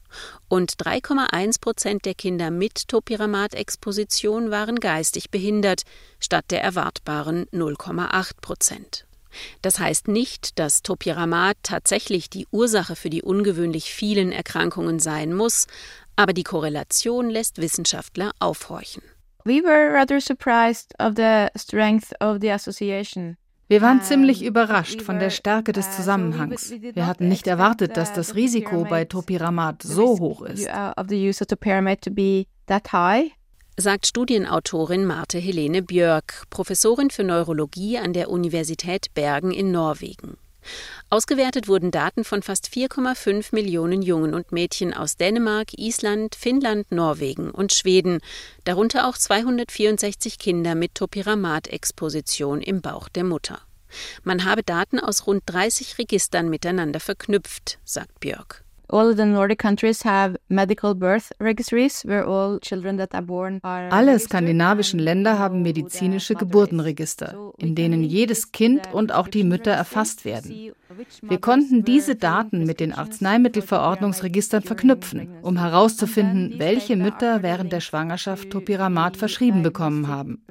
Und 0.48 0.74
3,1 0.74 1.62
Prozent 1.62 2.06
der 2.06 2.14
Kinder 2.14 2.52
mit 2.52 2.88
Topiramat-Exposition 2.88 4.52
waren 4.52 4.80
geistig 4.80 5.30
behindert, 5.30 5.84
statt 6.20 6.46
der 6.50 6.62
erwartbaren 6.62 7.46
0,8 7.48 8.32
Prozent. 8.42 9.06
Das 9.62 9.80
heißt 9.80 10.08
nicht, 10.08 10.60
dass 10.60 10.82
Topiramat 10.82 11.58
tatsächlich 11.64 12.30
die 12.30 12.48
Ursache 12.52 12.96
für 12.96 13.10
die 13.10 13.22
ungewöhnlich 13.22 13.94
vielen 13.94 14.32
Erkrankungen 14.32 15.00
sein 15.00 15.34
muss, 15.34 15.68
aber 16.16 16.34
die 16.34 16.44
Korrelation 16.44 17.30
lässt 17.30 17.60
Wissenschaftler 17.60 18.32
aufhorchen. 18.40 19.04
We 19.44 19.64
were 19.64 19.92
rather 19.92 20.22
surprised 20.22 20.94
of 21.00 21.14
the 21.16 21.48
strength 21.58 22.14
of 22.22 22.38
the 22.42 22.52
association. 22.52 23.38
Wir 23.72 23.82
waren 23.82 24.02
ziemlich 24.02 24.44
überrascht 24.44 25.02
von 25.02 25.18
der 25.18 25.30
Stärke 25.30 25.72
des 25.72 25.88
uh, 25.88 25.92
Zusammenhangs. 25.92 26.72
Wir 26.72 27.08
hatten 27.08 27.30
nicht 27.30 27.48
erwartet, 27.48 27.96
dass 27.96 28.12
das 28.12 28.36
Risiko 28.36 28.84
bei 28.84 29.06
Topiramat 29.06 29.82
so 29.82 30.20
hoch 30.20 30.42
ist. 30.42 30.68
Sagt 33.78 34.08
Studienautorin 34.08 35.06
Marte 35.06 35.38
Helene 35.38 35.82
Björk, 35.82 36.44
Professorin 36.50 37.12
für 37.12 37.24
Neurologie 37.24 37.98
an 37.98 38.12
der 38.12 38.30
Universität 38.30 39.14
Bergen 39.14 39.52
in 39.52 39.72
Norwegen. 39.72 40.36
Ausgewertet 41.10 41.68
wurden 41.68 41.92
Daten 41.92 42.24
von 42.24 42.42
fast 42.42 42.68
4,5 42.68 43.54
Millionen 43.54 44.02
Jungen 44.02 44.34
und 44.34 44.52
Mädchen 44.52 44.94
aus 44.94 45.18
Dänemark, 45.18 45.78
Island, 45.78 46.36
Finnland, 46.36 46.92
Norwegen 46.92 47.52
und 47.52 47.74
Schweden, 47.74 48.20
darunter 48.64 49.08
auch 49.08 49.18
264 49.18 50.40
Kinder 50.40 50.76
mit 50.76 50.96
Topiramat-Exposition 50.96 52.62
im 52.62 52.82
Bauch 52.82 53.10
der 53.10 53.24
Mutter. 53.24 53.62
Man 54.24 54.46
habe 54.46 54.64
Daten 54.64 55.00
aus 55.00 55.28
rund 55.28 55.44
30 55.48 55.98
Registern 55.98 56.50
miteinander 56.50 57.00
verknüpft, 57.00 57.80
sagt 57.84 58.20
Björk. 58.20 58.64
Alle 63.90 64.20
skandinavischen 64.20 65.00
Länder 65.00 65.40
haben 65.40 65.62
medizinische 65.62 66.36
Geburtenregister, 66.36 67.54
in 67.58 67.76
denen 67.76 68.04
jedes 68.04 68.52
Kind 68.52 68.92
und 68.92 69.14
auch 69.14 69.28
die 69.28 69.44
Mütter 69.44 69.72
erfasst 69.72 70.26
werden. 70.26 70.74
Wir 71.22 71.40
konnten 71.40 71.84
diese 71.84 72.16
Daten 72.16 72.66
mit 72.66 72.80
den 72.80 72.94
Arzneimittelverordnungsregistern 72.94 74.64
verknüpfen, 74.64 75.30
um 75.42 75.58
herauszufinden, 75.58 76.56
welche 76.58 76.96
Mütter 76.96 77.44
während 77.44 77.72
der 77.72 77.80
Schwangerschaft 77.80 78.50
Topiramat 78.50 79.18
verschrieben 79.18 79.64
bekommen 79.64 80.08
haben. 80.08 80.44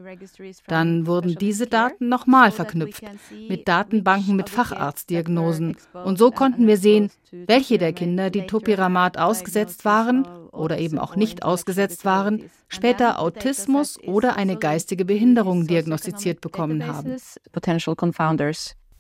Dann 0.67 1.07
wurden 1.07 1.35
diese 1.35 1.67
Daten 1.67 2.09
nochmal 2.09 2.51
verknüpft 2.51 3.03
mit 3.49 3.69
Datenbanken 3.69 4.37
mit 4.37 4.51
Facharztdiagnosen 4.51 5.77
und 5.93 6.19
so 6.19 6.31
konnten 6.31 6.67
wir 6.67 6.77
sehen, 6.77 7.11
welche 7.33 7.79
der 7.79 7.93
Kinder, 7.93 8.31
die 8.31 8.47
Topiramat 8.47 9.19
ausgesetzt 9.19 9.85
waren 9.85 10.27
oder 10.53 10.79
eben 10.79 10.99
auch 10.99 11.17
nicht 11.17 11.43
ausgesetzt 11.43 12.05
waren, 12.05 12.51
später 12.69 13.21
Autismus 13.21 13.99
oder 14.03 14.37
eine 14.37 14.57
geistige 14.57 15.05
Behinderung 15.05 15.67
diagnostiziert 15.67 16.41
bekommen 16.41 16.87
haben. 16.87 17.17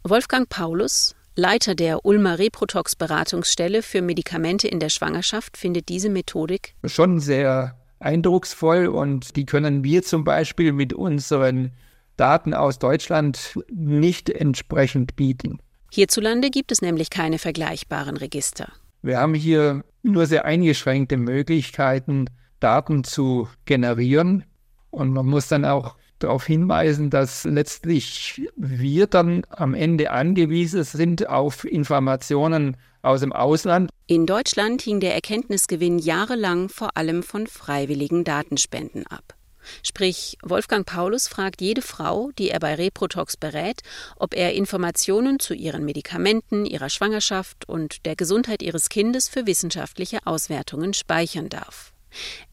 Wolfgang 0.03 0.48
Paulus, 0.48 1.14
Leiter 1.36 1.74
der 1.74 2.04
Ulmer 2.04 2.38
Reprotox 2.38 2.96
Beratungsstelle 2.96 3.82
für 3.82 4.02
Medikamente 4.02 4.68
in 4.68 4.80
der 4.80 4.88
Schwangerschaft, 4.88 5.56
findet 5.56 5.88
diese 5.88 6.10
Methodik 6.10 6.74
schon 6.84 7.20
sehr 7.20 7.76
eindrucksvoll 8.00 8.86
und 8.86 9.36
die 9.36 9.46
können 9.46 9.84
wir 9.84 10.02
zum 10.02 10.24
Beispiel 10.24 10.72
mit 10.72 10.92
unseren 10.92 11.72
Daten 12.16 12.54
aus 12.54 12.78
Deutschland 12.78 13.58
nicht 13.70 14.28
entsprechend 14.28 15.16
bieten. 15.16 15.58
Hierzulande 15.92 16.50
gibt 16.50 16.72
es 16.72 16.82
nämlich 16.82 17.10
keine 17.10 17.38
vergleichbaren 17.38 18.16
Register. 18.16 18.72
Wir 19.02 19.18
haben 19.18 19.34
hier 19.34 19.84
nur 20.02 20.26
sehr 20.26 20.44
eingeschränkte 20.44 21.16
Möglichkeiten, 21.16 22.26
Daten 22.60 23.04
zu 23.04 23.48
generieren. 23.64 24.44
Und 24.90 25.12
man 25.12 25.26
muss 25.26 25.48
dann 25.48 25.64
auch 25.64 25.96
darauf 26.22 26.46
hinweisen, 26.46 27.11
dass 27.11 27.44
letztlich 27.44 28.48
wir 28.56 29.06
dann 29.06 29.42
am 29.50 29.74
Ende 29.74 30.11
angewiesen 30.11 30.85
sind 30.85 31.28
auf 31.28 31.64
Informationen 31.64 32.76
aus 33.02 33.20
dem 33.20 33.33
Ausland. 33.33 33.90
In 34.06 34.26
Deutschland 34.26 34.83
hing 34.83 35.00
der 35.00 35.14
Erkenntnisgewinn 35.14 35.98
jahrelang 35.98 36.68
vor 36.68 36.96
allem 36.96 37.22
von 37.22 37.46
freiwilligen 37.46 38.24
Datenspenden 38.24 39.06
ab. 39.06 39.35
Sprich, 39.83 40.37
Wolfgang 40.42 40.87
Paulus 40.87 41.28
fragt 41.28 41.61
jede 41.61 41.83
Frau, 41.83 42.30
die 42.38 42.50
er 42.50 42.61
bei 42.61 42.74
Reprotox 42.74 43.37
berät, 43.37 43.83
ob 44.16 44.35
er 44.35 44.54
Informationen 44.54 45.38
zu 45.38 45.54
ihren 45.54 45.85
Medikamenten, 45.85 46.64
ihrer 46.66 46.88
Schwangerschaft 46.88 47.68
und 47.68 48.06
der 48.06 48.16
Gesundheit 48.16 48.62
ihres 48.62 48.88
Kindes 48.88 49.28
für 49.28 49.46
wissenschaftliche 49.46 50.26
Auswertungen 50.26 50.94
speichern 50.94 51.48
darf. 51.48 51.92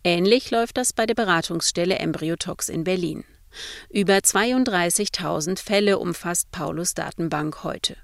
Ähnlich 0.04 0.52
läuft 0.52 0.78
das 0.78 0.94
bei 0.94 1.06
der 1.06 1.16
Beratungsstelle 1.16 1.98
Embryotox 1.98 2.70
in 2.70 2.84
Berlin. 2.84 3.24
Über 3.90 4.18
32.000 4.18 5.60
Fälle 5.60 6.00
umfasst 6.00 6.52
Paulus 6.52 6.94
Datenbank 6.94 7.64
heute. 7.64 7.98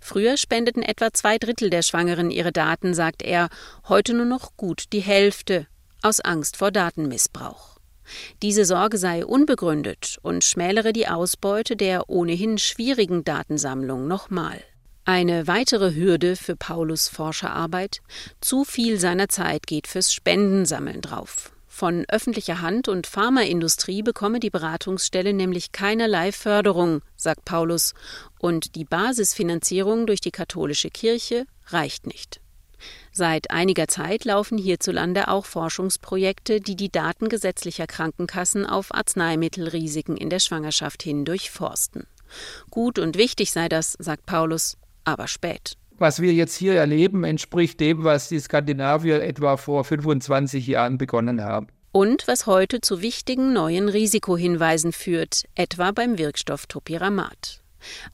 Früher 0.00 0.36
spendeten 0.36 0.82
etwa 0.82 1.12
zwei 1.12 1.38
Drittel 1.38 1.70
der 1.70 1.82
Schwangeren 1.82 2.30
ihre 2.30 2.52
Daten, 2.52 2.94
sagt 2.94 3.22
er, 3.22 3.48
heute 3.88 4.14
nur 4.14 4.26
noch 4.26 4.56
gut 4.56 4.92
die 4.92 5.00
Hälfte, 5.00 5.66
aus 6.02 6.20
Angst 6.20 6.56
vor 6.56 6.70
Datenmissbrauch. 6.70 7.78
Diese 8.42 8.64
Sorge 8.64 8.98
sei 8.98 9.24
unbegründet 9.24 10.18
und 10.22 10.42
schmälere 10.42 10.92
die 10.92 11.06
Ausbeute 11.06 11.76
der 11.76 12.10
ohnehin 12.10 12.58
schwierigen 12.58 13.24
Datensammlung 13.24 14.08
nochmal. 14.08 14.62
Eine 15.04 15.46
weitere 15.46 15.94
Hürde 15.94 16.36
für 16.36 16.56
Paulus 16.56 17.08
Forscherarbeit: 17.08 18.00
Zu 18.40 18.64
viel 18.64 18.98
seiner 18.98 19.28
Zeit 19.28 19.66
geht 19.66 19.86
fürs 19.86 20.12
Spendensammeln 20.12 21.00
drauf. 21.00 21.52
Von 21.80 22.04
öffentlicher 22.10 22.60
Hand 22.60 22.88
und 22.88 23.06
Pharmaindustrie 23.06 24.02
bekomme 24.02 24.38
die 24.38 24.50
Beratungsstelle 24.50 25.32
nämlich 25.32 25.72
keinerlei 25.72 26.30
Förderung, 26.30 27.00
sagt 27.16 27.46
Paulus, 27.46 27.94
und 28.38 28.74
die 28.74 28.84
Basisfinanzierung 28.84 30.06
durch 30.06 30.20
die 30.20 30.30
katholische 30.30 30.90
Kirche 30.90 31.46
reicht 31.68 32.06
nicht. 32.06 32.42
Seit 33.12 33.50
einiger 33.50 33.88
Zeit 33.88 34.26
laufen 34.26 34.58
hierzulande 34.58 35.28
auch 35.28 35.46
Forschungsprojekte, 35.46 36.60
die 36.60 36.76
die 36.76 36.92
Daten 36.92 37.30
gesetzlicher 37.30 37.86
Krankenkassen 37.86 38.66
auf 38.66 38.94
Arzneimittelrisiken 38.94 40.18
in 40.18 40.28
der 40.28 40.40
Schwangerschaft 40.40 41.02
hin 41.02 41.24
durchforsten. 41.24 42.06
Gut 42.68 42.98
und 42.98 43.16
wichtig 43.16 43.52
sei 43.52 43.70
das, 43.70 43.96
sagt 43.98 44.26
Paulus, 44.26 44.76
aber 45.04 45.28
spät. 45.28 45.78
Was 46.00 46.22
wir 46.22 46.32
jetzt 46.32 46.56
hier 46.56 46.76
erleben, 46.76 47.24
entspricht 47.24 47.78
dem, 47.78 48.04
was 48.04 48.30
die 48.30 48.40
Skandinavier 48.40 49.22
etwa 49.22 49.58
vor 49.58 49.84
25 49.84 50.66
Jahren 50.66 50.96
begonnen 50.96 51.44
haben. 51.44 51.66
Und 51.92 52.26
was 52.26 52.46
heute 52.46 52.80
zu 52.80 53.02
wichtigen 53.02 53.52
neuen 53.52 53.90
Risikohinweisen 53.90 54.92
führt, 54.92 55.44
etwa 55.54 55.90
beim 55.90 56.16
Wirkstoff 56.16 56.64
Topiramat. 56.64 57.60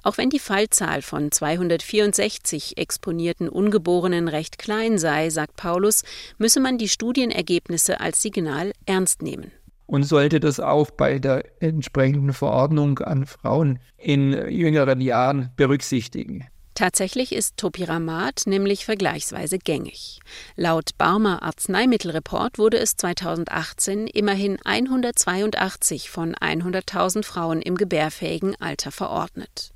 Auch 0.02 0.18
wenn 0.18 0.30
die 0.30 0.40
Fallzahl 0.40 1.00
von 1.00 1.30
264 1.30 2.76
exponierten 2.76 3.48
Ungeborenen 3.48 4.26
recht 4.26 4.58
klein 4.58 4.98
sei, 4.98 5.30
sagt 5.30 5.54
Paulus, 5.54 6.02
müsse 6.38 6.58
man 6.58 6.78
die 6.78 6.88
Studienergebnisse 6.88 8.00
als 8.00 8.20
Signal 8.20 8.72
ernst 8.86 9.22
nehmen. 9.22 9.52
Und 9.86 10.02
sollte 10.02 10.40
das 10.40 10.58
auch 10.58 10.90
bei 10.90 11.20
der 11.20 11.44
entsprechenden 11.62 12.32
Verordnung 12.32 12.98
an 12.98 13.26
Frauen 13.26 13.78
in 13.96 14.32
jüngeren 14.50 15.00
Jahren 15.00 15.50
berücksichtigen. 15.54 16.48
Tatsächlich 16.76 17.32
ist 17.32 17.56
Topiramat 17.56 18.42
nämlich 18.44 18.84
vergleichsweise 18.84 19.58
gängig. 19.58 20.20
Laut 20.56 20.90
Barmer 20.98 21.42
Arzneimittelreport 21.42 22.58
wurde 22.58 22.78
es 22.78 22.98
2018 22.98 24.06
immerhin 24.06 24.58
182 24.62 26.10
von 26.10 26.34
100.000 26.34 27.24
Frauen 27.24 27.62
im 27.62 27.78
gebärfähigen 27.78 28.60
Alter 28.60 28.92
verordnet. 28.92 29.72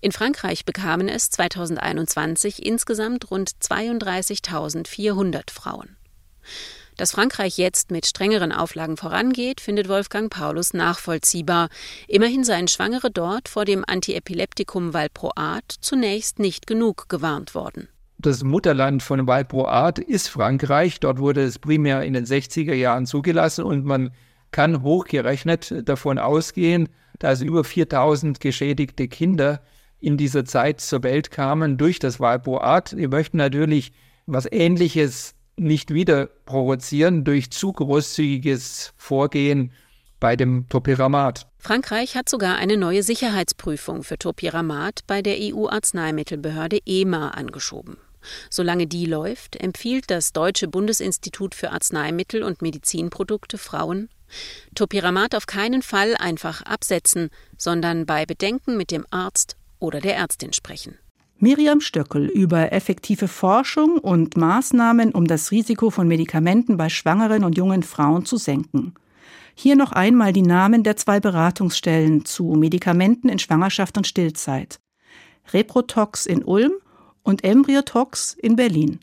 In 0.00 0.12
Frankreich 0.12 0.64
bekamen 0.64 1.08
es 1.08 1.28
2021 1.30 2.64
insgesamt 2.64 3.32
rund 3.32 3.50
32.400 3.60 5.50
Frauen. 5.50 5.96
Dass 6.96 7.10
Frankreich 7.10 7.58
jetzt 7.58 7.90
mit 7.90 8.06
strengeren 8.06 8.52
Auflagen 8.52 8.96
vorangeht, 8.96 9.60
findet 9.60 9.88
Wolfgang 9.88 10.30
Paulus 10.30 10.74
nachvollziehbar. 10.74 11.68
Immerhin 12.06 12.44
seien 12.44 12.68
Schwangere 12.68 13.10
dort 13.10 13.48
vor 13.48 13.64
dem 13.64 13.84
Antiepileptikum 13.86 14.94
Valproat 14.94 15.74
zunächst 15.80 16.38
nicht 16.38 16.66
genug 16.68 17.08
gewarnt 17.08 17.54
worden. 17.54 17.88
Das 18.18 18.44
Mutterland 18.44 19.02
von 19.02 19.26
Valproat 19.26 19.98
ist 19.98 20.28
Frankreich. 20.28 21.00
Dort 21.00 21.18
wurde 21.18 21.42
es 21.42 21.58
primär 21.58 22.02
in 22.02 22.14
den 22.14 22.26
60er 22.26 22.74
Jahren 22.74 23.06
zugelassen 23.06 23.64
und 23.64 23.84
man 23.84 24.12
kann 24.52 24.82
hochgerechnet 24.82 25.88
davon 25.88 26.18
ausgehen, 26.18 26.88
dass 27.18 27.42
über 27.42 27.64
4000 27.64 28.38
geschädigte 28.38 29.08
Kinder 29.08 29.62
in 29.98 30.16
dieser 30.16 30.44
Zeit 30.44 30.80
zur 30.80 31.02
Welt 31.02 31.32
kamen 31.32 31.76
durch 31.76 31.98
das 31.98 32.20
Valproat. 32.20 32.96
Wir 32.96 33.08
möchten 33.08 33.38
natürlich 33.38 33.92
was 34.26 34.46
Ähnliches 34.50 35.34
nicht 35.56 35.92
wieder 35.92 36.26
provozieren 36.46 37.24
durch 37.24 37.50
zu 37.50 37.72
großzügiges 37.72 38.92
Vorgehen 38.96 39.72
bei 40.20 40.36
dem 40.36 40.68
Topiramat. 40.68 41.46
Frankreich 41.58 42.16
hat 42.16 42.28
sogar 42.28 42.56
eine 42.56 42.76
neue 42.76 43.02
Sicherheitsprüfung 43.02 44.02
für 44.02 44.18
Topiramat 44.18 45.00
bei 45.06 45.22
der 45.22 45.36
EU-Arzneimittelbehörde 45.38 46.78
EMA 46.86 47.30
angeschoben. 47.30 47.96
Solange 48.48 48.86
die 48.86 49.06
läuft, 49.06 49.56
empfiehlt 49.56 50.10
das 50.10 50.32
Deutsche 50.32 50.66
Bundesinstitut 50.66 51.54
für 51.54 51.72
Arzneimittel 51.72 52.42
und 52.42 52.62
Medizinprodukte 52.62 53.58
Frauen, 53.58 54.08
Topiramat 54.74 55.34
auf 55.34 55.46
keinen 55.46 55.82
Fall 55.82 56.16
einfach 56.16 56.62
absetzen, 56.62 57.28
sondern 57.56 58.06
bei 58.06 58.26
Bedenken 58.26 58.76
mit 58.76 58.90
dem 58.90 59.06
Arzt 59.10 59.56
oder 59.78 60.00
der 60.00 60.16
Ärztin 60.16 60.52
sprechen. 60.52 60.98
Miriam 61.44 61.82
Stöckel 61.82 62.28
über 62.28 62.72
effektive 62.72 63.28
Forschung 63.28 63.98
und 63.98 64.34
Maßnahmen, 64.34 65.12
um 65.12 65.26
das 65.26 65.50
Risiko 65.50 65.90
von 65.90 66.08
Medikamenten 66.08 66.78
bei 66.78 66.88
schwangeren 66.88 67.44
und 67.44 67.58
jungen 67.58 67.82
Frauen 67.82 68.24
zu 68.24 68.38
senken. 68.38 68.94
Hier 69.54 69.76
noch 69.76 69.92
einmal 69.92 70.32
die 70.32 70.40
Namen 70.40 70.84
der 70.84 70.96
zwei 70.96 71.20
Beratungsstellen 71.20 72.24
zu 72.24 72.54
Medikamenten 72.54 73.28
in 73.28 73.38
Schwangerschaft 73.38 73.98
und 73.98 74.06
Stillzeit. 74.06 74.80
Reprotox 75.52 76.24
in 76.24 76.42
Ulm 76.42 76.72
und 77.22 77.44
Embryotox 77.44 78.32
in 78.40 78.56
Berlin. 78.56 79.00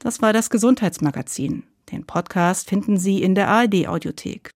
Das 0.00 0.20
war 0.20 0.32
das 0.32 0.50
Gesundheitsmagazin. 0.50 1.62
Den 1.92 2.04
Podcast 2.04 2.68
finden 2.68 2.98
Sie 2.98 3.22
in 3.22 3.36
der 3.36 3.46
ARD 3.46 3.86
Audiothek. 3.86 4.50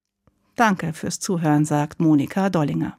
Danke 0.56 0.92
fürs 0.92 1.20
Zuhören, 1.20 1.64
sagt 1.64 2.00
Monika 2.00 2.50
Dollinger. 2.50 2.98